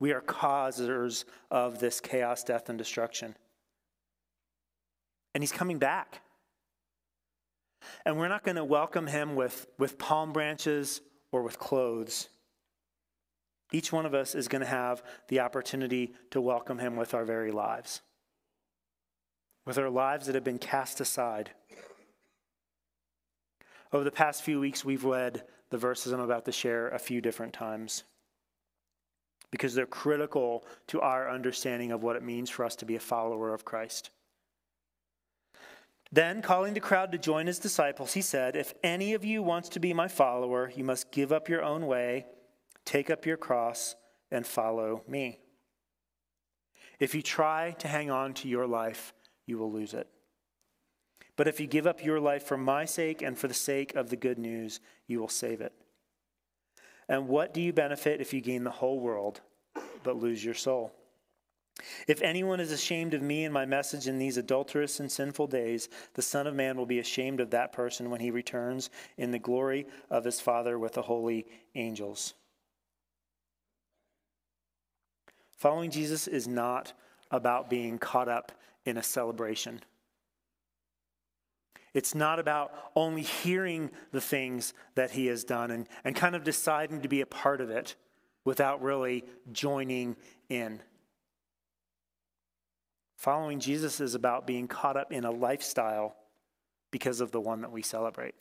We 0.00 0.12
are 0.12 0.20
causers 0.20 1.24
of 1.50 1.78
this 1.78 2.00
chaos, 2.00 2.42
death, 2.42 2.68
and 2.68 2.78
destruction. 2.78 3.36
And 5.34 5.42
he's 5.42 5.52
coming 5.52 5.78
back. 5.78 6.22
And 8.04 8.18
we're 8.18 8.28
not 8.28 8.42
going 8.42 8.56
to 8.56 8.64
welcome 8.64 9.06
him 9.06 9.36
with, 9.36 9.66
with 9.78 9.98
palm 9.98 10.32
branches 10.32 11.00
or 11.30 11.42
with 11.42 11.58
clothes. 11.58 12.28
Each 13.72 13.92
one 13.92 14.06
of 14.06 14.14
us 14.14 14.34
is 14.34 14.48
going 14.48 14.62
to 14.62 14.66
have 14.66 15.02
the 15.28 15.40
opportunity 15.40 16.14
to 16.30 16.40
welcome 16.40 16.78
him 16.78 16.96
with 16.96 17.14
our 17.14 17.24
very 17.24 17.52
lives 17.52 18.00
with 19.66 19.78
our 19.78 19.90
lives 19.90 20.26
that 20.26 20.34
have 20.34 20.44
been 20.44 20.58
cast 20.58 21.00
aside. 21.00 21.50
Over 23.92 24.04
the 24.04 24.10
past 24.10 24.42
few 24.42 24.60
weeks, 24.60 24.84
we've 24.84 25.04
read 25.04 25.44
the 25.70 25.78
verses 25.78 26.12
I'm 26.12 26.20
about 26.20 26.44
to 26.46 26.52
share 26.52 26.88
a 26.88 26.98
few 26.98 27.20
different 27.20 27.52
times 27.52 28.04
because 29.50 29.74
they're 29.74 29.86
critical 29.86 30.64
to 30.88 31.00
our 31.00 31.30
understanding 31.30 31.92
of 31.92 32.02
what 32.02 32.16
it 32.16 32.22
means 32.22 32.50
for 32.50 32.64
us 32.64 32.76
to 32.76 32.84
be 32.84 32.96
a 32.96 33.00
follower 33.00 33.52
of 33.52 33.64
Christ. 33.64 34.10
Then, 36.12 36.42
calling 36.42 36.74
the 36.74 36.80
crowd 36.80 37.12
to 37.12 37.18
join 37.18 37.46
his 37.46 37.60
disciples, 37.60 38.14
he 38.14 38.22
said, 38.22 38.56
If 38.56 38.74
any 38.82 39.14
of 39.14 39.24
you 39.24 39.42
wants 39.42 39.68
to 39.70 39.80
be 39.80 39.92
my 39.92 40.08
follower, 40.08 40.72
you 40.74 40.82
must 40.82 41.12
give 41.12 41.30
up 41.30 41.48
your 41.48 41.62
own 41.62 41.86
way, 41.86 42.26
take 42.84 43.10
up 43.10 43.26
your 43.26 43.36
cross, 43.36 43.94
and 44.30 44.44
follow 44.44 45.02
me. 45.06 45.38
If 46.98 47.14
you 47.14 47.22
try 47.22 47.72
to 47.78 47.88
hang 47.88 48.10
on 48.10 48.34
to 48.34 48.48
your 48.48 48.66
life, 48.66 49.14
you 49.46 49.56
will 49.56 49.72
lose 49.72 49.94
it. 49.94 50.08
But 51.36 51.48
if 51.48 51.60
you 51.60 51.66
give 51.66 51.86
up 51.86 52.04
your 52.04 52.20
life 52.20 52.42
for 52.42 52.58
my 52.58 52.84
sake 52.84 53.22
and 53.22 53.38
for 53.38 53.48
the 53.48 53.54
sake 53.54 53.94
of 53.94 54.10
the 54.10 54.16
good 54.16 54.38
news, 54.38 54.80
you 55.06 55.20
will 55.20 55.28
save 55.28 55.60
it. 55.60 55.72
And 57.10 57.26
what 57.26 57.52
do 57.52 57.60
you 57.60 57.72
benefit 57.72 58.20
if 58.20 58.32
you 58.32 58.40
gain 58.40 58.62
the 58.62 58.70
whole 58.70 59.00
world 59.00 59.40
but 60.04 60.16
lose 60.16 60.44
your 60.44 60.54
soul? 60.54 60.92
If 62.06 62.22
anyone 62.22 62.60
is 62.60 62.70
ashamed 62.70 63.14
of 63.14 63.22
me 63.22 63.44
and 63.44 63.52
my 63.52 63.66
message 63.66 64.06
in 64.06 64.18
these 64.18 64.36
adulterous 64.36 65.00
and 65.00 65.10
sinful 65.10 65.48
days, 65.48 65.88
the 66.14 66.22
Son 66.22 66.46
of 66.46 66.54
Man 66.54 66.76
will 66.76 66.86
be 66.86 67.00
ashamed 67.00 67.40
of 67.40 67.50
that 67.50 67.72
person 67.72 68.10
when 68.10 68.20
he 68.20 68.30
returns 68.30 68.90
in 69.16 69.32
the 69.32 69.40
glory 69.40 69.88
of 70.08 70.24
his 70.24 70.40
Father 70.40 70.78
with 70.78 70.92
the 70.92 71.02
holy 71.02 71.46
angels. 71.74 72.34
Following 75.56 75.90
Jesus 75.90 76.28
is 76.28 76.46
not 76.46 76.92
about 77.32 77.68
being 77.68 77.98
caught 77.98 78.28
up 78.28 78.52
in 78.84 78.96
a 78.96 79.02
celebration. 79.02 79.80
It's 81.92 82.14
not 82.14 82.38
about 82.38 82.72
only 82.94 83.22
hearing 83.22 83.90
the 84.12 84.20
things 84.20 84.74
that 84.94 85.12
he 85.12 85.26
has 85.26 85.44
done 85.44 85.70
and, 85.70 85.88
and 86.04 86.14
kind 86.14 86.36
of 86.36 86.44
deciding 86.44 87.02
to 87.02 87.08
be 87.08 87.20
a 87.20 87.26
part 87.26 87.60
of 87.60 87.70
it 87.70 87.96
without 88.44 88.82
really 88.82 89.24
joining 89.52 90.16
in. 90.48 90.80
Following 93.16 93.60
Jesus 93.60 94.00
is 94.00 94.14
about 94.14 94.46
being 94.46 94.66
caught 94.68 94.96
up 94.96 95.12
in 95.12 95.24
a 95.24 95.30
lifestyle 95.30 96.16
because 96.90 97.20
of 97.20 97.32
the 97.32 97.40
one 97.40 97.60
that 97.60 97.72
we 97.72 97.82
celebrate. 97.82 98.34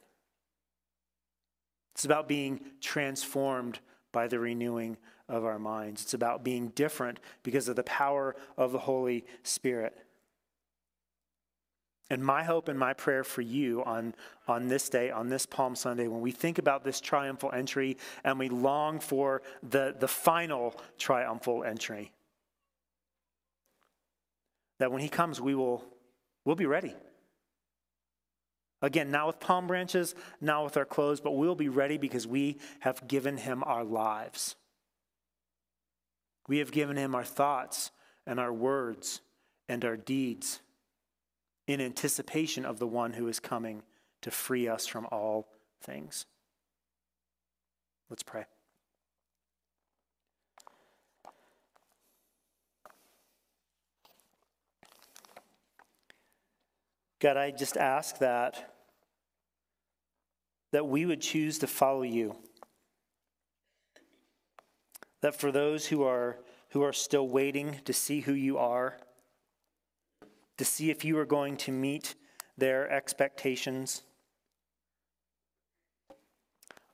It's 1.96 2.06
about 2.06 2.28
being 2.28 2.62
transformed 2.80 3.80
by 4.12 4.28
the 4.28 4.40
renewing 4.40 4.98
of 5.28 5.44
our 5.44 5.60
minds. 5.60 6.02
It's 6.04 6.14
about 6.14 6.44
being 6.44 6.70
different 6.70 7.20
because 7.44 7.68
of 7.68 7.76
the 7.76 7.84
power 7.84 8.36
of 8.58 8.72
the 8.72 8.80
Holy 8.80 9.26
Spirit. 9.44 9.98
And 12.10 12.24
my 12.24 12.44
hope 12.44 12.68
and 12.70 12.80
my 12.80 12.94
prayer 12.94 13.24
for 13.24 13.42
you 13.42 13.84
on, 13.84 14.16
on 14.48 14.68
this 14.68 14.90
day, 14.90 15.12
on 15.12 15.30
this 15.30 15.46
Palm 15.46 15.76
Sunday, 15.76 16.08
when 16.08 16.22
we 16.22 16.32
think 16.32 16.58
about 16.58 16.84
this 16.84 17.00
triumphal 17.00 17.52
entry 17.54 17.98
and 18.24 18.40
we 18.40 18.50
long 18.50 19.00
for 19.00 19.44
the, 19.62 19.96
the 19.98 20.08
final 20.08 20.76
triumphal 20.98 21.64
entry, 21.64 22.12
that 24.80 24.92
when 24.92 25.02
he 25.02 25.10
comes, 25.10 25.40
we 25.40 25.54
will 25.54 25.84
we'll 26.46 26.56
be 26.56 26.66
ready. 26.66 26.96
Again, 28.82 29.12
not 29.12 29.28
with 29.28 29.40
palm 29.40 29.68
branches, 29.68 30.16
not 30.40 30.64
with 30.64 30.78
our 30.78 30.86
clothes, 30.86 31.20
but 31.20 31.32
we'll 31.32 31.54
be 31.54 31.70
ready 31.70 31.98
because 31.98 32.26
we 32.26 32.58
have 32.80 33.08
given 33.08 33.38
him 33.38 33.62
our 33.66 33.84
lives. 33.84 34.56
We 36.48 36.60
have 36.60 36.72
given 36.72 36.96
him 36.96 37.14
our 37.14 37.26
thoughts 37.26 37.92
and 38.26 38.40
our 38.40 38.54
words 38.54 39.22
and 39.68 39.84
our 39.84 39.98
deeds 39.98 40.62
in 41.70 41.80
anticipation 41.80 42.66
of 42.66 42.80
the 42.80 42.88
one 42.88 43.14
who 43.14 43.28
is 43.28 43.40
coming 43.40 43.84
to 44.24 44.32
free 44.32 44.68
us 44.68 44.88
from 44.88 45.06
all 45.12 45.48
things. 45.84 46.26
Let's 48.10 48.24
pray. 48.24 48.46
God, 57.20 57.38
I 57.38 57.52
just 57.52 57.78
ask 57.78 58.18
that 58.18 58.74
that 60.72 60.88
we 60.88 61.06
would 61.06 61.22
choose 61.22 61.60
to 61.60 61.68
follow 61.68 62.02
you. 62.02 62.36
That 65.22 65.36
for 65.36 65.52
those 65.52 65.86
who 65.86 66.02
are 66.02 66.40
who 66.70 66.82
are 66.82 66.94
still 66.94 67.28
waiting 67.28 67.76
to 67.86 67.94
see 67.94 68.22
who 68.22 68.34
you 68.34 68.58
are, 68.58 68.98
to 70.60 70.66
see 70.66 70.92
if 70.92 71.06
you 71.06 71.18
are 71.18 71.26
going 71.26 71.56
to 71.56 71.72
meet 71.72 72.16
their 72.58 72.92
expectations. 72.92 74.04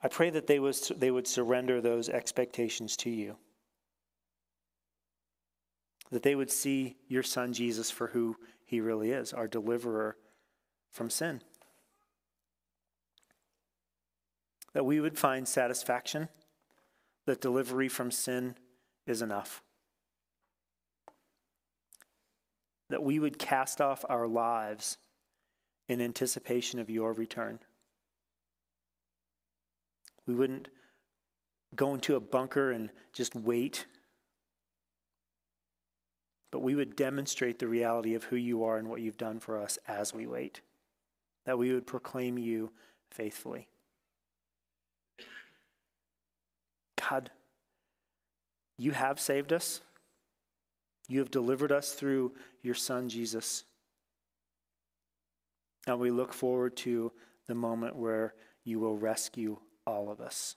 I 0.00 0.06
pray 0.06 0.30
that 0.30 0.46
they, 0.46 0.60
was, 0.60 0.92
they 0.96 1.10
would 1.10 1.26
surrender 1.26 1.80
those 1.80 2.08
expectations 2.08 2.96
to 2.98 3.10
you. 3.10 3.38
That 6.12 6.22
they 6.22 6.36
would 6.36 6.52
see 6.52 6.94
your 7.08 7.24
son 7.24 7.52
Jesus 7.52 7.90
for 7.90 8.06
who 8.06 8.36
he 8.64 8.80
really 8.80 9.10
is, 9.10 9.32
our 9.32 9.48
deliverer 9.48 10.16
from 10.92 11.10
sin. 11.10 11.42
That 14.74 14.86
we 14.86 15.00
would 15.00 15.18
find 15.18 15.48
satisfaction, 15.48 16.28
that 17.24 17.40
delivery 17.40 17.88
from 17.88 18.12
sin 18.12 18.54
is 19.08 19.22
enough. 19.22 19.64
That 22.88 23.02
we 23.02 23.18
would 23.18 23.38
cast 23.38 23.80
off 23.80 24.04
our 24.08 24.26
lives 24.26 24.98
in 25.88 26.00
anticipation 26.00 26.78
of 26.78 26.90
your 26.90 27.12
return. 27.12 27.58
We 30.26 30.34
wouldn't 30.34 30.68
go 31.74 31.94
into 31.94 32.16
a 32.16 32.20
bunker 32.20 32.70
and 32.70 32.90
just 33.12 33.34
wait, 33.34 33.86
but 36.50 36.60
we 36.60 36.74
would 36.74 36.96
demonstrate 36.96 37.58
the 37.58 37.68
reality 37.68 38.14
of 38.14 38.24
who 38.24 38.36
you 38.36 38.64
are 38.64 38.78
and 38.78 38.88
what 38.88 39.00
you've 39.00 39.18
done 39.18 39.40
for 39.40 39.60
us 39.60 39.78
as 39.86 40.14
we 40.14 40.26
wait, 40.26 40.60
that 41.44 41.58
we 41.58 41.72
would 41.72 41.86
proclaim 41.86 42.38
you 42.38 42.72
faithfully. 43.10 43.68
God, 47.08 47.30
you 48.78 48.92
have 48.92 49.20
saved 49.20 49.52
us. 49.52 49.80
You 51.08 51.20
have 51.20 51.30
delivered 51.30 51.72
us 51.72 51.92
through 51.92 52.32
your 52.62 52.74
Son, 52.74 53.08
Jesus. 53.08 53.64
And 55.86 56.00
we 56.00 56.10
look 56.10 56.32
forward 56.32 56.76
to 56.78 57.12
the 57.46 57.54
moment 57.54 57.94
where 57.96 58.34
you 58.64 58.80
will 58.80 58.96
rescue 58.96 59.58
all 59.86 60.10
of 60.10 60.20
us. 60.20 60.56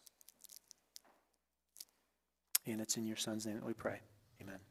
And 2.66 2.82
it's 2.82 2.97
in 2.97 3.06
your 3.06 3.18
Son's 3.18 3.45
name 3.45 3.56
that 3.56 3.66
we 3.66 3.74
pray. 3.74 4.00
Amen. 4.41 4.68